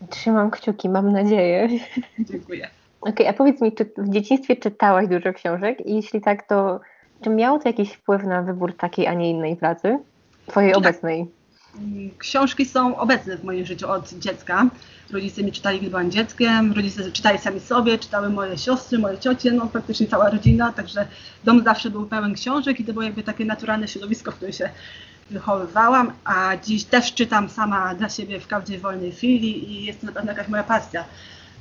Trzymam 0.09 0.51
kciuki, 0.51 0.89
mam 0.89 1.13
nadzieję. 1.13 1.69
Dziękuję. 2.19 2.71
Okej, 3.01 3.13
okay, 3.13 3.29
a 3.29 3.33
powiedz 3.33 3.61
mi, 3.61 3.73
czy 3.73 3.91
w 3.97 4.09
dzieciństwie 4.09 4.57
czytałaś 4.57 5.09
dużo 5.09 5.33
książek? 5.33 5.87
I 5.87 5.95
jeśli 5.95 6.21
tak, 6.21 6.47
to 6.47 6.81
czy 7.21 7.31
miało 7.31 7.59
to 7.59 7.69
jakiś 7.69 7.93
wpływ 7.93 8.25
na 8.25 8.43
wybór 8.43 8.77
takiej, 8.77 9.07
a 9.07 9.15
nie 9.15 9.31
innej 9.31 9.57
pracy? 9.57 9.99
Twojej 10.47 10.71
tak. 10.71 10.79
obecnej? 10.79 11.27
Książki 12.19 12.67
są 12.67 12.97
obecne 12.97 13.37
w 13.37 13.45
moim 13.45 13.67
życiu 13.67 13.91
od 13.91 14.13
dziecka. 14.13 14.67
Rodzice 15.11 15.43
mi 15.43 15.53
czytali, 15.53 15.81
gdy 15.81 15.91
byłam 15.91 16.11
dzieckiem, 16.11 16.73
rodzice 16.73 17.13
czytali 17.13 17.39
sami 17.39 17.61
sobie, 17.61 17.99
czytały 17.99 18.31
moje 18.31 18.59
siostry, 18.59 18.99
moje 18.99 19.19
ciocie, 19.19 19.53
no 19.53 19.67
praktycznie 19.67 20.07
cała 20.07 20.31
rodzina, 20.31 20.73
także 20.73 21.07
dom 21.45 21.65
zawsze 21.65 21.91
był 21.91 22.07
pełen 22.07 22.35
książek 22.35 22.81
i 22.81 22.85
to 22.85 22.93
było 22.93 23.03
jakby 23.03 23.23
takie 23.23 23.45
naturalne 23.45 23.89
środowisko, 23.89 24.33
w 24.33 24.35
którym 24.35 24.53
się 24.53 24.71
wychowywałam, 25.31 26.13
a 26.25 26.57
dziś 26.57 26.85
też 26.85 27.15
czytam 27.15 27.49
sama 27.49 27.95
dla 27.95 28.09
siebie 28.09 28.41
w 28.41 28.47
każdej 28.47 28.79
wolnej 28.79 29.13
chwili 29.13 29.73
i 29.73 29.85
jest 29.85 30.01
to 30.01 30.07
na 30.07 30.13
pewno 30.13 30.31
jakaś 30.33 30.49
moja 30.49 30.63
pasja. 30.63 31.05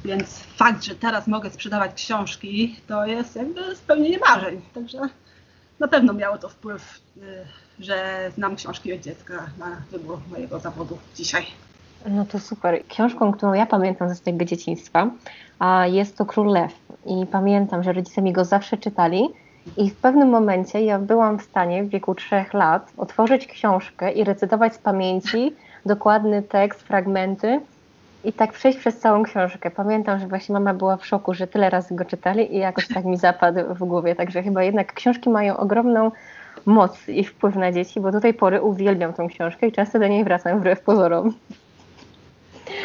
Więc 0.06 0.40
fakt, 0.40 0.84
że 0.84 0.96
teraz 0.96 1.28
mogę 1.28 1.50
sprzedawać 1.50 1.94
książki, 1.94 2.76
to 2.88 3.06
jest 3.06 3.36
jakby 3.36 3.76
spełnienie 3.76 4.20
marzeń. 4.20 4.62
Także 4.74 5.00
na 5.80 5.88
pewno 5.88 6.14
miało 6.14 6.38
to 6.38 6.50
wpływ, 6.50 7.02
y, 7.18 7.22
że 7.80 8.30
znam 8.36 8.56
książki 8.56 8.94
od 8.94 9.02
dziecka 9.02 9.50
na 9.58 9.82
wybór 9.92 10.20
mojego 10.32 10.60
zawodu 10.60 10.98
dzisiaj. 11.16 11.46
No 12.06 12.26
to 12.26 12.40
super. 12.40 12.84
Książką, 12.88 13.32
którą 13.32 13.54
ja 13.54 13.66
pamiętam 13.66 14.10
ze 14.10 14.16
swojego 14.16 14.46
dzieciństwa, 14.46 15.12
jest 15.86 16.18
to 16.18 16.26
Król 16.26 16.54
Lew. 16.54 16.74
I 17.06 17.26
pamiętam, 17.26 17.84
że 17.84 17.94
rodzice 17.94 18.22
mi 18.22 18.34
go 18.34 18.46
zawsze 18.46 18.78
czytali. 18.78 19.30
I 19.78 19.90
w 19.90 19.96
pewnym 19.96 20.30
momencie 20.30 20.82
ja 20.82 21.00
byłam 21.00 21.40
w 21.40 21.44
stanie 21.44 21.84
w 21.84 21.90
wieku 21.90 22.16
trzech 22.16 22.54
lat 22.54 22.92
otworzyć 22.98 23.48
książkę 23.48 24.12
i 24.12 24.24
recytować 24.24 24.76
z 24.76 24.78
pamięci 24.78 25.56
dokładny 25.86 26.42
tekst, 26.42 26.82
fragmenty 26.82 27.60
i 28.24 28.34
tak 28.34 28.54
przejść 28.54 28.80
przez 28.80 29.00
całą 29.00 29.24
książkę. 29.24 29.72
Pamiętam, 29.72 30.20
że 30.20 30.28
właśnie 30.28 30.54
mama 30.54 30.74
była 30.74 30.98
w 30.98 31.06
szoku, 31.06 31.34
że 31.34 31.48
tyle 31.48 31.70
razy 31.70 31.96
go 31.96 32.06
czytali 32.06 32.56
i 32.56 32.58
jakoś 32.58 32.88
tak 32.88 33.06
mi 33.06 33.18
zapadł 33.18 33.60
w 33.74 33.80
głowie. 33.80 34.16
Także 34.16 34.44
chyba 34.44 34.64
jednak 34.64 34.94
książki 34.94 35.30
mają 35.30 35.58
ogromną 35.58 36.12
moc 36.66 37.08
i 37.08 37.24
wpływ 37.24 37.56
na 37.56 37.72
dzieci, 37.72 38.00
bo 38.00 38.12
do 38.12 38.22
tej 38.22 38.34
pory 38.34 38.62
uwielbiam 38.62 39.14
tą 39.14 39.28
książkę 39.28 39.68
i 39.68 39.72
często 39.72 40.00
do 40.00 40.08
niej 40.08 40.24
wracam 40.24 40.60
wbrew 40.60 40.82
pozorom. 40.82 41.34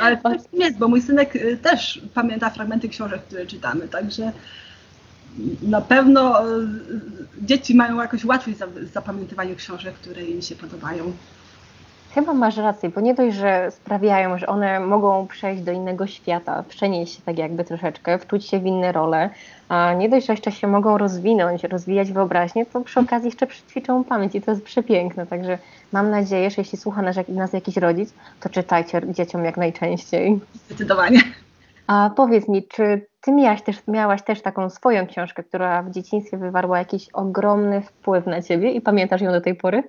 Ale 0.02 0.16
to 0.16 0.30
jest, 0.52 0.78
bo 0.78 0.88
mój 0.88 1.02
synek 1.02 1.36
y, 1.36 1.56
też 1.56 2.02
pamięta 2.14 2.50
fragmenty 2.50 2.88
książek, 2.88 3.22
które 3.22 3.46
czytamy, 3.46 3.88
także 3.88 4.32
na 5.62 5.80
pewno 5.80 6.50
y, 6.50 6.66
dzieci 7.42 7.74
mają 7.74 8.00
jakoś 8.00 8.24
łatwiej 8.24 8.54
z 8.54 8.92
zapamiętywaniem 8.92 9.56
książek, 9.56 9.94
które 9.94 10.22
im 10.22 10.42
się 10.42 10.56
podobają. 10.56 11.12
Chyba 12.14 12.34
masz 12.34 12.56
rację, 12.56 12.88
bo 12.88 13.00
nie 13.00 13.14
dość, 13.14 13.36
że 13.36 13.70
sprawiają, 13.70 14.38
że 14.38 14.46
one 14.46 14.80
mogą 14.80 15.26
przejść 15.26 15.62
do 15.62 15.72
innego 15.72 16.06
świata, 16.06 16.64
przenieść 16.68 17.16
się 17.16 17.22
tak 17.22 17.38
jakby 17.38 17.64
troszeczkę, 17.64 18.18
wczuć 18.18 18.46
się 18.46 18.60
w 18.60 18.66
inne 18.66 18.92
role, 18.92 19.30
a 19.68 19.94
nie 19.94 20.08
dość, 20.08 20.26
że 20.26 20.32
jeszcze 20.32 20.52
się 20.52 20.66
mogą 20.66 20.98
rozwinąć, 20.98 21.64
rozwijać 21.64 22.12
wyobraźnię, 22.12 22.66
to 22.66 22.80
przy 22.80 23.00
okazji 23.00 23.26
jeszcze 23.26 23.46
ćwiczą 23.70 24.04
pamięć 24.04 24.34
i 24.34 24.42
to 24.42 24.50
jest 24.50 24.64
przepiękne. 24.64 25.26
Także 25.26 25.58
mam 25.92 26.10
nadzieję, 26.10 26.50
że 26.50 26.56
jeśli 26.58 26.78
słucha 26.78 27.02
nas, 27.02 27.16
nas 27.28 27.52
jakiś 27.52 27.76
rodzic, 27.76 28.12
to 28.40 28.48
czytajcie 28.48 29.02
dzieciom 29.08 29.44
jak 29.44 29.56
najczęściej. 29.56 30.40
Zdecydowanie. 30.66 31.20
A 31.86 32.10
powiedz 32.16 32.48
mi, 32.48 32.68
czy 32.68 33.06
ty 33.20 33.32
miałaś 33.32 33.62
też, 33.62 33.76
miałaś 33.88 34.22
też 34.22 34.42
taką 34.42 34.70
swoją 34.70 35.06
książkę, 35.06 35.42
która 35.42 35.82
w 35.82 35.90
dzieciństwie 35.90 36.36
wywarła 36.36 36.78
jakiś 36.78 37.08
ogromny 37.12 37.82
wpływ 37.82 38.26
na 38.26 38.42
ciebie 38.42 38.70
i 38.70 38.80
pamiętasz 38.80 39.20
ją 39.20 39.32
do 39.32 39.40
tej 39.40 39.54
pory? 39.54 39.82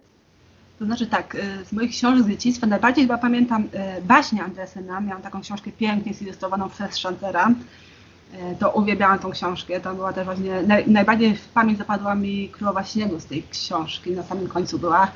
To 0.80 0.86
znaczy 0.86 1.08
tak, 1.08 1.36
y, 1.36 1.66
z 1.66 1.74
moich 1.74 1.92
książek 1.92 2.26
z 2.26 2.30
dzieciństwa 2.30 2.68
najbardziej 2.68 3.04
chyba 3.04 3.18
pamiętam 3.18 3.64
y, 3.64 4.02
baśnie 4.02 4.44
Andresena. 4.44 5.02
Miałam 5.02 5.22
taką 5.22 5.42
książkę 5.42 5.72
pięknie 5.72 6.14
zilustrowaną 6.14 6.70
przez 6.70 6.98
Szantera. 6.98 7.50
Y, 7.50 8.56
to 8.60 8.72
uwielbiałam 8.72 9.20
tą 9.20 9.32
książkę. 9.32 9.80
To 9.80 9.94
była 9.94 10.14
też 10.14 10.26
właśnie, 10.26 10.62
naj, 10.62 10.88
najbardziej 10.88 11.36
w 11.36 11.48
pamięć 11.48 11.78
zapadła 11.78 12.16
mi 12.16 12.50
Królowa 12.50 12.84
Śniegu 12.84 13.20
z 13.20 13.26
tej 13.26 13.44
książki. 13.44 14.12
Na 14.12 14.24
samym 14.24 14.48
końcu 14.48 14.80
była 14.80 15.12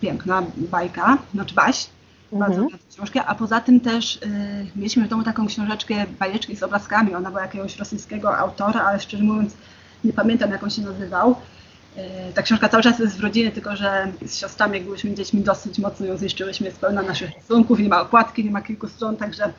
piękna 0.00 0.42
bajka, 0.56 1.18
znaczy 1.34 1.54
baś. 1.54 1.86
Bardzo 2.32 2.62
mhm. 2.62 2.80
książkę, 2.94 3.24
a 3.24 3.34
poza 3.34 3.60
tym 3.60 3.80
też 3.80 4.16
y, 4.16 4.20
mieliśmy 4.76 5.04
w 5.04 5.08
domu 5.08 5.22
taką 5.22 5.46
książeczkę 5.46 5.94
bajeczki 6.18 6.56
z 6.56 6.62
obrazkami. 6.62 7.14
Ona 7.14 7.30
była 7.30 7.42
jakiegoś 7.42 7.76
rosyjskiego 7.76 8.38
autora, 8.38 8.80
ale 8.80 9.00
szczerze 9.00 9.24
mówiąc 9.24 9.54
nie 10.04 10.12
pamiętam 10.12 10.50
jak 10.50 10.62
on 10.62 10.70
się 10.70 10.82
nazywał. 10.82 11.36
E, 11.96 12.32
ta 12.32 12.42
książka 12.42 12.68
cały 12.68 12.82
czas 12.82 12.98
jest 12.98 13.16
w 13.16 13.20
rodzinie, 13.20 13.50
tylko 13.50 13.76
że 13.76 14.12
z 14.26 14.36
siostrami, 14.36 14.78
jak 14.78 14.86
byliśmy 14.86 15.14
dziećmi, 15.14 15.40
dosyć 15.40 15.78
mocno 15.78 16.06
ją 16.06 16.16
zniszczyłyśmy. 16.16 16.66
Jest 16.66 16.80
pełna 16.80 17.02
naszych 17.02 17.30
rysunków, 17.36 17.78
nie 17.78 17.88
ma 17.88 18.00
okładki, 18.00 18.44
nie 18.44 18.50
ma 18.50 18.62
kilku 18.62 18.88
stron, 18.88 19.16
także 19.16 19.52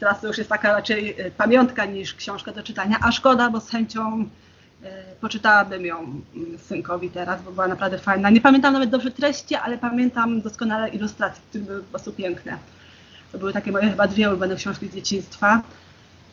teraz 0.00 0.20
to 0.20 0.26
już 0.26 0.38
jest 0.38 0.50
taka 0.50 0.72
raczej 0.72 1.20
e, 1.20 1.30
pamiątka 1.30 1.84
niż 1.84 2.14
książka 2.14 2.52
do 2.52 2.62
czytania. 2.62 2.96
A 3.00 3.12
szkoda, 3.12 3.50
bo 3.50 3.60
z 3.60 3.70
chęcią 3.70 4.28
poczytałabym 5.20 5.86
ją 5.86 5.98
mm, 5.98 6.58
synkowi 6.58 7.10
teraz, 7.10 7.42
bo 7.42 7.52
była 7.52 7.68
naprawdę 7.68 7.98
fajna. 7.98 8.30
Nie 8.30 8.40
pamiętam 8.40 8.72
nawet 8.72 8.90
dobrze 8.90 9.10
treści, 9.10 9.54
ale 9.54 9.78
pamiętam 9.78 10.40
doskonale 10.40 10.88
ilustracje, 10.88 11.42
które 11.48 11.64
były 11.64 11.82
po 11.82 11.90
prostu 11.90 12.12
piękne. 12.12 12.58
To 13.32 13.38
były 13.38 13.52
takie 13.52 13.72
moje 13.72 13.90
chyba 13.90 14.08
dwie 14.08 14.28
ulubione 14.28 14.56
książki 14.56 14.88
z 14.88 14.94
dzieciństwa. 14.94 15.62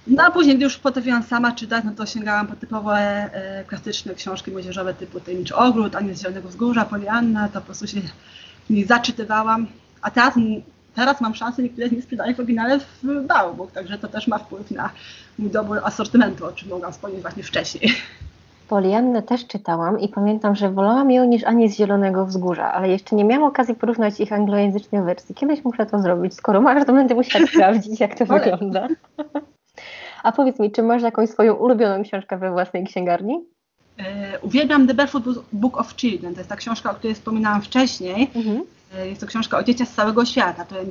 No 0.08 0.24
a 0.24 0.32
później, 0.32 0.56
gdy 0.56 0.64
już 0.64 0.78
potrafiłam 0.78 1.24
sama 1.24 1.52
czytać, 1.52 1.84
no 1.86 1.92
to 1.92 2.06
sięgałam 2.06 2.48
po 2.48 2.56
typowe 2.56 2.98
e, 2.98 3.64
klasyczne 3.64 4.16
książki 4.16 4.52
młodzieżowe 4.52 4.94
typu 4.94 5.20
Tajemniczy 5.20 5.56
Ogród, 5.56 5.96
Aniel 5.96 6.16
z 6.16 6.22
Zielonego 6.22 6.50
Wzgórza, 6.50 6.86
Polianna, 6.86 7.48
to 7.48 7.60
po 7.60 7.66
prostu 7.66 7.88
się 7.88 8.02
nie 8.70 8.86
zaczytywałam. 8.86 9.68
A 10.02 10.12
teraz, 10.12 10.34
teraz 10.96 11.22
mam 11.22 11.36
szansę 11.36 11.64
niektóre 11.64 11.90
z 11.90 11.92
nich 11.92 12.04
sprzedać 12.04 12.36
w 12.36 12.40
oryginale 12.40 12.80
w 12.80 13.26
Bałbuk, 13.28 13.72
także 13.72 13.98
to 13.98 14.08
też 14.08 14.28
ma 14.28 14.38
wpływ 14.38 14.72
na 14.72 14.90
mój 15.40 15.52
dobór 15.52 15.80
asortymentu, 15.84 16.46
o 16.46 16.52
czym 16.52 16.70
mogłam 16.70 16.92
wspomnieć 16.92 17.22
właśnie 17.22 17.44
wcześniej. 17.44 17.96
Poliannę 18.68 19.24
też 19.24 19.48
czytałam 19.48 20.00
i 20.00 20.10
pamiętam, 20.10 20.56
że 20.56 20.72
wolałam 20.72 21.12
ją 21.12 21.26
niż 21.26 21.44
Anię 21.44 21.70
z 21.70 21.78
Zielonego 21.78 22.26
Wzgórza, 22.26 22.74
ale 22.74 22.90
jeszcze 22.90 23.16
nie 23.16 23.24
miałam 23.24 23.48
okazji 23.48 23.76
porównać 23.76 24.20
ich 24.20 24.34
anglojęzycznych 24.34 25.04
wersji. 25.04 25.36
Kiedyś 25.36 25.64
muszę 25.64 25.86
to 25.86 26.02
zrobić. 26.02 26.34
Skoro 26.34 26.62
masz, 26.62 26.86
to 26.86 26.94
będę 26.94 27.16
musiała 27.16 27.48
sprawdzić, 27.48 28.00
jak 28.00 28.18
to 28.18 28.26
wygląda. 28.26 28.88
A 30.24 30.32
powiedz 30.32 30.60
mi, 30.60 30.72
czy 30.72 30.84
masz 30.84 31.02
jakąś 31.02 31.30
swoją 31.30 31.54
ulubioną 31.54 32.04
książkę 32.04 32.38
we 32.38 32.52
własnej 32.52 32.86
księgarni? 32.86 33.46
E, 34.00 34.40
uwielbiam 34.40 34.88
The 34.88 34.94
Barefoot 34.94 35.24
Book 35.54 35.78
of 35.78 35.96
Children. 35.96 36.34
To 36.34 36.40
jest 36.40 36.50
ta 36.50 36.56
książka, 36.56 36.92
o 36.92 36.96
której 36.96 37.16
wspominałam 37.16 37.62
wcześniej. 37.62 38.32
Mhm. 38.36 38.64
E, 38.98 39.08
jest 39.08 39.22
to 39.22 39.28
książka 39.28 39.58
o 39.58 39.64
dzieciach 39.64 39.88
z 39.88 39.94
całego 39.94 40.26
świata. 40.26 40.66
To 40.66 40.76
e, 40.80 40.86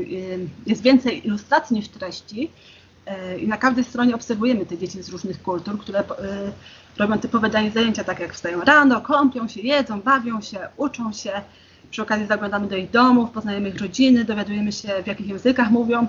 jest 0.66 0.82
więcej 0.82 1.26
ilustracji 1.26 1.76
niż 1.76 1.88
treści. 1.88 2.50
E, 3.06 3.38
I 3.38 3.48
na 3.48 3.56
każdej 3.56 3.84
stronie 3.84 4.14
obserwujemy 4.14 4.66
te 4.66 4.78
dzieci 4.78 5.02
z 5.02 5.08
różnych 5.08 5.42
kultur, 5.42 5.78
które 5.78 5.98
e, 5.98 6.04
robią 6.98 7.18
typowe 7.18 7.50
zajęcia, 7.50 8.04
tak 8.04 8.20
jak 8.20 8.34
wstają 8.34 8.60
rano, 8.60 9.00
kąpią 9.00 9.48
się, 9.48 9.60
jedzą, 9.60 10.00
bawią 10.00 10.40
się, 10.40 10.58
uczą 10.76 11.12
się. 11.12 11.32
Przy 11.90 12.02
okazji 12.02 12.26
zaglądamy 12.26 12.68
do 12.68 12.76
ich 12.76 12.90
domów, 12.90 13.30
poznajemy 13.30 13.68
ich 13.68 13.80
rodziny, 13.80 14.24
dowiadujemy 14.24 14.72
się, 14.72 15.02
w 15.02 15.06
jakich 15.06 15.28
językach 15.28 15.70
mówią. 15.70 16.06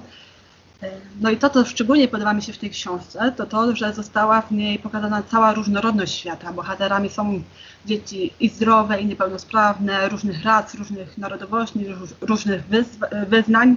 No 1.21 1.29
i 1.29 1.37
to, 1.37 1.49
co 1.49 1.65
szczególnie 1.65 2.07
podoba 2.07 2.33
mi 2.33 2.41
się 2.41 2.53
w 2.53 2.57
tej 2.57 2.69
książce, 2.69 3.33
to 3.37 3.45
to, 3.45 3.75
że 3.75 3.93
została 3.93 4.41
w 4.41 4.51
niej 4.51 4.79
pokazana 4.79 5.23
cała 5.23 5.53
różnorodność 5.53 6.13
świata. 6.13 6.53
Bohaterami 6.53 7.09
są 7.09 7.41
dzieci 7.85 8.33
i 8.39 8.49
zdrowe, 8.49 9.01
i 9.01 9.05
niepełnosprawne, 9.05 10.09
różnych 10.09 10.43
ras, 10.43 10.75
różnych 10.75 11.17
narodowości, 11.17 11.85
różnych 12.21 12.63
wyznań, 13.27 13.75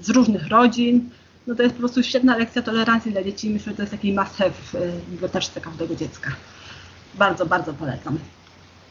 z 0.00 0.10
różnych 0.10 0.48
rodzin. 0.48 1.10
No 1.46 1.54
to 1.54 1.62
jest 1.62 1.74
po 1.74 1.78
prostu 1.78 2.02
świetna 2.02 2.36
lekcja 2.36 2.62
tolerancji 2.62 3.12
dla 3.12 3.22
dzieci. 3.22 3.50
Myślę, 3.50 3.72
że 3.72 3.76
to 3.76 3.82
jest 3.82 3.92
taki 3.92 4.12
must 4.12 4.36
have 4.36 4.50
w 4.50 4.74
biblioteczce 5.10 5.60
każdego 5.60 5.94
dziecka. 5.94 6.30
Bardzo, 7.14 7.46
bardzo 7.46 7.72
polecam. 7.72 8.18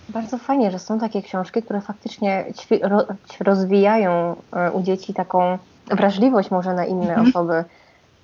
Bardzo 0.09 0.37
fajnie, 0.37 0.71
że 0.71 0.79
są 0.79 0.99
takie 0.99 1.21
książki, 1.21 1.63
które 1.63 1.81
faktycznie 1.81 2.45
rozwijają 3.39 4.35
e, 4.53 4.71
u 4.71 4.81
dzieci 4.81 5.13
taką 5.13 5.57
wrażliwość 5.87 6.51
może 6.51 6.73
na 6.73 6.85
inne 6.85 7.09
mhm. 7.09 7.27
osoby. 7.27 7.63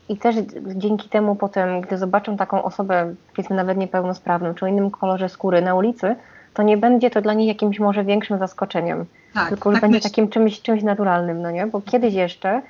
I 0.10 0.18
też 0.18 0.36
dzięki 0.76 1.10
temu 1.10 1.36
potem, 1.36 1.82
gdy 1.82 1.98
zobaczą 1.98 2.38
taką 2.38 2.64
osobę, 2.64 3.16
powiedzmy 3.36 3.56
nawet 3.56 3.78
niepełnosprawną, 3.78 4.54
czy 4.54 4.66
o 4.66 4.68
innym 4.68 4.92
kolorze 4.92 5.30
skóry 5.30 5.62
na 5.62 5.76
ulicy, 5.76 6.16
to 6.54 6.64
nie 6.64 6.78
będzie 6.78 7.10
to 7.10 7.22
dla 7.22 7.34
nich 7.34 7.48
jakimś 7.48 7.80
może 7.80 8.04
większym 8.04 8.40
zaskoczeniem. 8.40 9.06
Tak, 9.34 9.50
tylko 9.50 9.70
już 9.70 9.76
tak 9.76 9.82
będzie 9.82 9.98
myśl. 9.98 10.10
takim 10.10 10.30
czymś, 10.30 10.62
czymś 10.62 10.84
naturalnym, 10.84 11.42
no 11.42 11.52
nie? 11.52 11.68
Bo 11.68 11.82
kiedyś 11.82 12.14
jeszcze, 12.14 12.62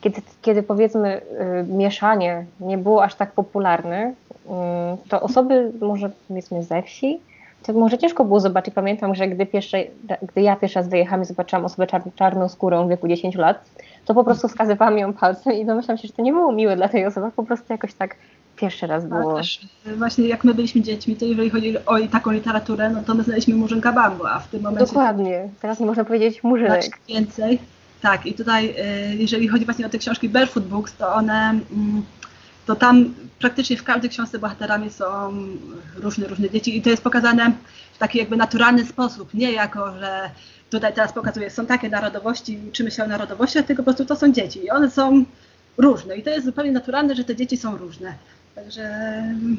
kiedy, 0.00 0.22
kiedy 0.42 0.62
powiedzmy 0.62 1.20
y, 1.20 1.72
mieszanie 1.72 2.44
nie 2.60 2.78
było 2.78 3.04
aż 3.04 3.14
tak 3.14 3.32
popularne, 3.32 4.12
y, 4.46 4.48
to 5.08 5.20
osoby 5.20 5.72
może 5.80 6.10
powiedzmy 6.28 6.62
ze 6.62 6.82
wsi, 6.82 7.20
to 7.62 7.72
może 7.72 7.98
ciężko 7.98 8.24
było 8.24 8.40
zobaczyć. 8.40 8.74
Pamiętam, 8.74 9.14
że 9.14 9.28
gdy, 9.28 9.46
pierwsze, 9.46 9.84
gdy 10.22 10.42
ja 10.42 10.56
pierwszy 10.56 10.78
raz 10.78 10.88
wyjechałam 10.88 11.22
i 11.22 11.26
zobaczyłam 11.26 11.64
osobę 11.64 11.86
czar, 11.86 12.02
czarną 12.14 12.48
skórą 12.48 12.86
w 12.86 12.88
wieku 12.88 13.08
10 13.08 13.34
lat, 13.34 13.64
to 14.04 14.14
po 14.14 14.24
prostu 14.24 14.48
wskazywałam 14.48 14.98
ją 14.98 15.12
palcem 15.12 15.52
i 15.52 15.66
domyślam 15.66 15.98
się, 15.98 16.08
że 16.08 16.14
to 16.14 16.22
nie 16.22 16.32
było 16.32 16.52
miłe 16.52 16.76
dla 16.76 16.88
tej 16.88 17.06
osoby, 17.06 17.30
po 17.36 17.42
prostu 17.42 17.72
jakoś 17.72 17.94
tak 17.94 18.16
pierwszy 18.56 18.86
raz 18.86 19.06
było. 19.06 19.36
Też, 19.36 19.60
właśnie 19.96 20.28
jak 20.28 20.44
my 20.44 20.54
byliśmy 20.54 20.80
dziećmi, 20.80 21.16
to 21.16 21.24
jeżeli 21.24 21.50
chodzi 21.50 21.78
o 21.86 21.94
taką 22.12 22.30
literaturę, 22.30 22.90
no 22.90 23.02
to 23.06 23.14
my 23.14 23.22
znaliśmy 23.22 23.54
Murzynka 23.54 23.92
Bambu, 23.92 24.26
a 24.26 24.38
w 24.38 24.48
tym 24.48 24.62
momencie... 24.62 24.86
Dokładnie, 24.86 25.48
teraz 25.62 25.80
nie 25.80 25.86
można 25.86 26.04
powiedzieć 26.04 26.42
Murzynek. 26.42 26.84
Znaczy 26.84 26.98
więcej. 27.08 27.58
Tak, 28.02 28.26
i 28.26 28.34
tutaj 28.34 28.74
y, 29.12 29.16
jeżeli 29.16 29.48
chodzi 29.48 29.64
właśnie 29.64 29.86
o 29.86 29.88
te 29.88 29.98
książki 29.98 30.28
Barefoot 30.28 30.64
Books, 30.64 30.96
to 30.96 31.14
one, 31.14 31.60
mm, 31.72 32.02
to 32.66 32.76
tam 32.76 33.14
praktycznie 33.38 33.76
w 33.76 33.84
każdej 33.84 34.10
książce 34.10 34.38
bohaterami 34.38 34.90
są 34.90 35.32
różne, 35.96 36.26
różne 36.26 36.50
dzieci 36.50 36.76
i 36.76 36.82
to 36.82 36.90
jest 36.90 37.02
pokazane 37.02 37.52
w 37.94 37.98
taki 37.98 38.18
jakby 38.18 38.36
naturalny 38.36 38.84
sposób, 38.86 39.34
nie 39.34 39.52
jako, 39.52 39.98
że 39.98 40.30
tutaj 40.70 40.94
teraz 40.94 41.12
pokazuję, 41.12 41.50
są 41.50 41.66
takie 41.66 41.88
narodowości, 41.88 42.58
uczymy 42.68 42.90
się 42.90 43.04
o 43.04 43.06
narodowościach, 43.06 43.66
tylko 43.66 43.82
po 43.82 43.84
prostu 43.84 44.04
to 44.04 44.16
są 44.16 44.32
dzieci 44.32 44.64
i 44.64 44.70
one 44.70 44.90
są 44.90 45.24
różne 45.78 46.16
i 46.16 46.22
to 46.22 46.30
jest 46.30 46.46
zupełnie 46.46 46.72
naturalne, 46.72 47.14
że 47.14 47.24
te 47.24 47.36
dzieci 47.36 47.56
są 47.56 47.76
różne. 47.76 48.14
Także 48.54 48.88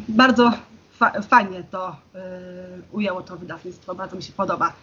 bardzo 0.08 0.54
fa 0.91 1.21
fajnie 1.21 1.63
to 1.71 1.95
y, 2.15 2.19
ujęło 2.91 3.21
to 3.21 3.38
wydawnictwo, 3.38 3.95
bardzo 3.95 4.15
mi 4.15 4.23
się 4.23 4.34
podoba. 4.34 4.73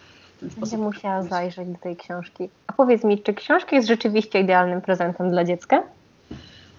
Będę 0.41 0.77
musiała 0.77 1.23
zajrzeć 1.23 1.67
do 1.67 1.77
tej 1.77 1.97
książki. 1.97 2.49
A 2.67 2.73
powiedz 2.73 3.03
mi, 3.03 3.23
czy 3.23 3.33
książka 3.33 3.75
jest 3.75 3.87
rzeczywiście 3.87 4.39
idealnym 4.39 4.81
prezentem 4.81 5.29
dla 5.31 5.43
dziecka? 5.43 5.83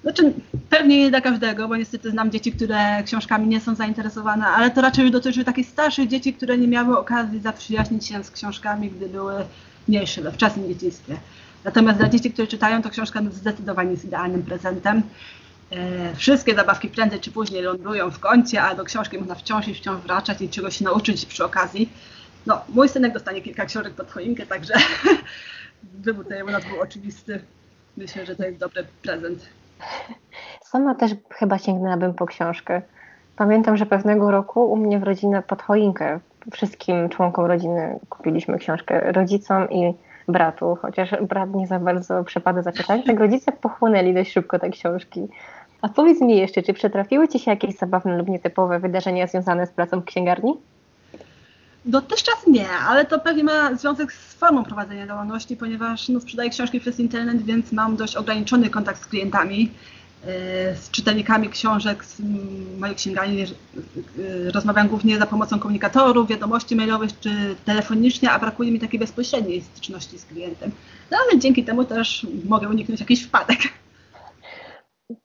Znaczy, 0.02 0.32
pewnie 0.70 0.98
nie 0.98 1.10
dla 1.10 1.20
każdego, 1.20 1.68
bo 1.68 1.76
niestety 1.76 2.10
znam 2.10 2.30
dzieci, 2.30 2.52
które 2.52 3.02
książkami 3.02 3.46
nie 3.48 3.60
są 3.60 3.74
zainteresowane, 3.74 4.46
ale 4.46 4.70
to 4.70 4.80
raczej 4.80 5.10
dotyczy 5.10 5.44
takich 5.44 5.68
starszych 5.68 6.08
dzieci, 6.08 6.34
które 6.34 6.58
nie 6.58 6.68
miały 6.68 6.98
okazji 6.98 7.40
zaprzyjaźnić 7.40 8.06
się 8.06 8.24
z 8.24 8.30
książkami, 8.30 8.90
gdy 8.90 9.08
były 9.08 9.34
mniejsze, 9.88 10.22
we 10.22 10.32
wczesnym 10.32 10.68
dzieciństwie. 10.68 11.16
Natomiast 11.64 11.98
dla 11.98 12.08
dzieci, 12.08 12.30
które 12.30 12.48
czytają, 12.48 12.82
to 12.82 12.90
książka 12.90 13.20
zdecydowanie 13.30 13.90
jest 13.90 14.04
idealnym 14.04 14.42
prezentem. 14.42 15.02
E, 15.70 16.16
wszystkie 16.16 16.54
zabawki 16.54 16.88
prędzej 16.88 17.20
czy 17.20 17.30
później 17.30 17.62
lądują 17.62 18.10
w 18.10 18.18
kącie, 18.18 18.62
a 18.62 18.74
do 18.74 18.84
książki 18.84 19.18
można 19.18 19.34
wciąż 19.34 19.68
i 19.68 19.74
wciąż 19.74 20.00
wracać 20.00 20.40
i 20.40 20.48
czegoś 20.48 20.76
się 20.76 20.84
nauczyć 20.84 21.26
przy 21.26 21.44
okazji. 21.44 21.88
No, 22.48 22.60
mój 22.68 22.88
synek 22.88 23.12
dostanie 23.12 23.40
kilka 23.40 23.64
książek 23.66 23.92
pod 23.92 24.10
choinkę, 24.10 24.46
także 24.46 24.74
wybór 26.04 26.26
nas 26.52 26.64
był 26.64 26.80
oczywisty. 26.80 27.40
Myślę, 27.96 28.26
że 28.26 28.36
to 28.36 28.44
jest 28.44 28.58
dobry 28.58 28.84
prezent. 29.02 29.48
Sama 30.62 30.94
też 30.94 31.12
chyba 31.30 31.58
sięgnęłabym 31.58 32.14
po 32.14 32.26
książkę. 32.26 32.82
Pamiętam, 33.36 33.76
że 33.76 33.86
pewnego 33.86 34.30
roku 34.30 34.72
u 34.72 34.76
mnie 34.76 34.98
w 34.98 35.02
rodzinie 35.02 35.42
pod 35.46 35.62
choinkę 35.62 36.20
wszystkim 36.52 37.08
członkom 37.08 37.44
rodziny 37.44 37.98
kupiliśmy 38.08 38.58
książkę 38.58 39.12
rodzicom 39.12 39.70
i 39.70 39.94
bratu, 40.28 40.78
chociaż 40.82 41.10
brat 41.22 41.54
nie 41.54 41.66
za 41.66 41.78
bardzo 41.78 42.24
przepada 42.24 42.62
za 42.62 42.72
czytanie, 42.72 43.02
tak 43.02 43.20
rodzice 43.20 43.52
pochłonęli 43.52 44.14
dość 44.14 44.32
szybko 44.32 44.58
te 44.58 44.70
książki. 44.70 45.28
A 45.82 45.88
powiedz 45.88 46.20
mi 46.20 46.36
jeszcze, 46.36 46.62
czy 46.62 46.74
przytrafiły 46.74 47.28
Ci 47.28 47.38
się 47.38 47.50
jakieś 47.50 47.76
zabawne 47.76 48.18
lub 48.18 48.28
nietypowe 48.28 48.78
wydarzenia 48.78 49.26
związane 49.26 49.66
z 49.66 49.70
pracą 49.70 50.00
w 50.00 50.04
księgarni? 50.04 50.54
Dotychczas 51.84 52.46
nie, 52.46 52.68
ale 52.70 53.04
to 53.04 53.18
pewnie 53.18 53.44
ma 53.44 53.74
związek 53.74 54.12
z 54.12 54.34
formą 54.34 54.64
prowadzenia 54.64 55.06
działalności, 55.06 55.56
ponieważ 55.56 56.08
no, 56.08 56.20
sprzedaję 56.20 56.50
książki 56.50 56.80
przez 56.80 57.00
internet, 57.00 57.42
więc 57.42 57.72
mam 57.72 57.96
dość 57.96 58.16
ograniczony 58.16 58.70
kontakt 58.70 59.02
z 59.02 59.06
klientami, 59.06 59.70
e, 60.24 60.26
z 60.76 60.90
czytelnikami 60.90 61.48
książek, 61.48 62.04
z 62.04 62.20
mojej 62.78 62.96
księgarni. 62.96 63.42
E, 63.42 63.46
rozmawiam 64.50 64.88
głównie 64.88 65.18
za 65.18 65.26
pomocą 65.26 65.58
komunikatorów, 65.58 66.28
wiadomości 66.28 66.76
mailowych 66.76 67.20
czy 67.20 67.30
telefonicznie, 67.64 68.30
a 68.30 68.38
brakuje 68.38 68.72
mi 68.72 68.80
takiej 68.80 69.00
bezpośredniej 69.00 69.62
styczności 69.62 70.18
z 70.18 70.24
klientem. 70.24 70.70
No 71.10 71.16
ale 71.24 71.38
dzięki 71.38 71.64
temu 71.64 71.84
też 71.84 72.26
mogę 72.44 72.68
uniknąć 72.68 73.00
jakichś 73.00 73.22
wpadek. 73.22 73.58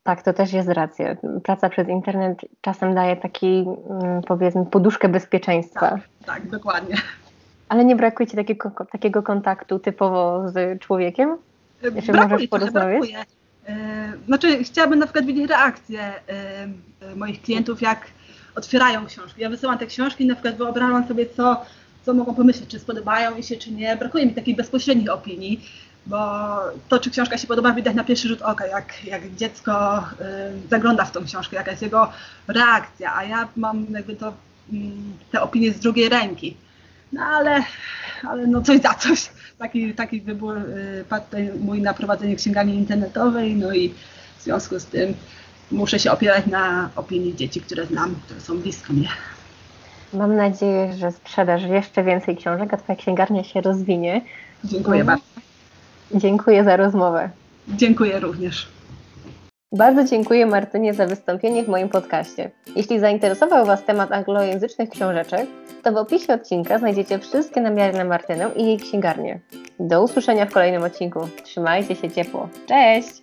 Tak, 0.04 0.24
to 0.24 0.34
też 0.34 0.54
jest 0.54 0.70
racja. 0.70 1.16
Praca 1.44 1.70
przez 1.70 1.88
internet 1.88 2.38
czasem 2.62 2.96
daje 2.96 3.16
taki, 3.16 3.66
mm, 3.90 4.22
powiedzmy, 4.28 4.66
poduszkę 4.66 5.10
bezpieczeństwa. 5.10 5.90
Tak, 5.90 6.02
tak 6.26 6.50
dokładnie. 6.50 6.96
Ale 7.70 7.86
nie 7.86 7.96
brakuje 7.96 8.28
Ci 8.28 8.36
takiego, 8.36 8.72
takiego 8.92 9.24
kontaktu 9.24 9.80
typowo 9.80 10.50
z 10.50 10.82
człowiekiem? 10.82 11.38
Jeszcze 11.96 12.12
brakuje, 12.12 12.34
możesz 12.34 12.48
porozmawiać? 12.48 13.12
Brakuje. 13.12 13.26
Znaczy, 14.26 14.64
chciałabym 14.64 15.00
na 15.00 15.06
przykład 15.06 15.26
widzieć 15.26 15.50
reakcję 15.50 16.14
moich 17.16 17.42
klientów, 17.42 17.82
jak 17.82 18.08
otwierają 18.56 19.06
książki. 19.06 19.42
Ja 19.42 19.50
wysyłam 19.50 19.78
te 19.78 19.86
książki 19.86 20.24
i 20.24 20.28
na 20.28 20.34
przykład 20.34 20.56
wyobrażam 20.56 21.08
sobie, 21.08 21.26
co, 21.26 21.66
co 22.06 22.14
mogą 22.14 22.36
pomyśleć, 22.36 22.70
czy 22.70 22.80
spodobają 22.80 23.36
mi 23.36 23.44
się, 23.44 23.56
czy 23.56 23.72
nie. 23.72 23.96
Brakuje 23.98 24.26
mi 24.26 24.34
takiej 24.34 24.56
bezpośrednich 24.56 25.12
opinii 25.12 25.70
bo 26.06 26.18
to, 26.90 27.00
czy 27.00 27.10
książka 27.10 27.38
się 27.38 27.48
podoba, 27.48 27.74
widać 27.74 27.96
na 27.96 28.04
pierwszy 28.04 28.28
rzut 28.28 28.42
oka, 28.42 28.68
jak, 28.68 29.06
jak 29.06 29.36
dziecko 29.36 30.00
y, 30.66 30.70
zagląda 30.70 31.06
w 31.06 31.12
tą 31.12 31.26
książkę, 31.26 31.56
jaka 31.56 31.72
jest 31.72 31.84
jego 31.84 32.12
reakcja, 32.48 33.16
a 33.16 33.24
ja 33.24 33.48
mam 33.56 33.86
jakby 33.90 34.16
to, 34.16 34.30
y, 34.30 34.76
te 35.32 35.42
opinie 35.42 35.72
z 35.72 35.80
drugiej 35.80 36.10
ręki. 36.10 36.58
No 37.14 37.22
ale, 37.22 37.64
ale 38.24 38.48
no 38.48 38.62
coś 38.62 38.82
za 38.82 38.94
coś. 38.94 39.30
Taki, 39.58 39.94
taki 39.94 40.22
wybór 40.22 40.58
y, 40.58 41.06
padł 41.10 41.26
mój 41.60 41.82
na 41.82 41.94
prowadzenie 41.94 42.36
księgarni 42.36 42.76
internetowej, 42.76 43.56
no 43.56 43.74
i 43.74 43.94
w 44.40 44.44
związku 44.44 44.80
z 44.80 44.86
tym 44.86 45.14
muszę 45.72 46.00
się 46.00 46.12
opierać 46.12 46.46
na 46.46 46.90
opinii 46.96 47.36
dzieci, 47.36 47.62
które 47.62 47.86
znam, 47.86 48.16
które 48.26 48.42
są 48.42 48.58
blisko 48.58 48.94
mnie. 48.94 49.10
Mam 50.14 50.36
nadzieję, 50.36 50.94
że 50.94 51.12
sprzedasz 51.12 51.64
jeszcze 51.64 52.04
więcej 52.04 52.38
książek, 52.38 52.74
a 52.74 52.78
Twoja 52.78 52.96
księgarnia 53.00 53.44
się 53.44 53.62
rozwinie. 53.62 54.22
Dziękuję 54.64 55.02
mhm. 55.02 55.06
bardzo. 55.20 55.33
Dziękuję 56.14 56.64
za 56.64 56.78
rozmowę. 56.78 57.30
Dziękuję 57.68 58.20
również. 58.20 58.68
Bardzo 59.72 60.04
dziękuję 60.04 60.46
Martynie 60.46 60.94
za 60.94 61.06
wystąpienie 61.06 61.64
w 61.64 61.68
moim 61.68 61.90
podcaście. 61.90 62.52
Jeśli 62.76 63.00
zainteresował 63.00 63.66
Was 63.66 63.84
temat 63.84 64.12
anglojęzycznych 64.12 64.90
książeczek, 64.90 65.48
to 65.84 65.92
w 65.92 65.98
opisie 65.98 66.34
odcinka 66.34 66.80
znajdziecie 66.80 67.20
wszystkie 67.20 67.62
namiary 67.62 67.98
na 67.98 68.04
Martynę 68.04 68.50
i 68.56 68.66
jej 68.66 68.78
księgarnię. 68.78 69.40
Do 69.80 70.04
usłyszenia 70.04 70.46
w 70.46 70.54
kolejnym 70.54 70.84
odcinku. 70.84 71.20
Trzymajcie 71.44 71.96
się 71.96 72.12
ciepło. 72.12 72.50
Cześć! 72.68 73.22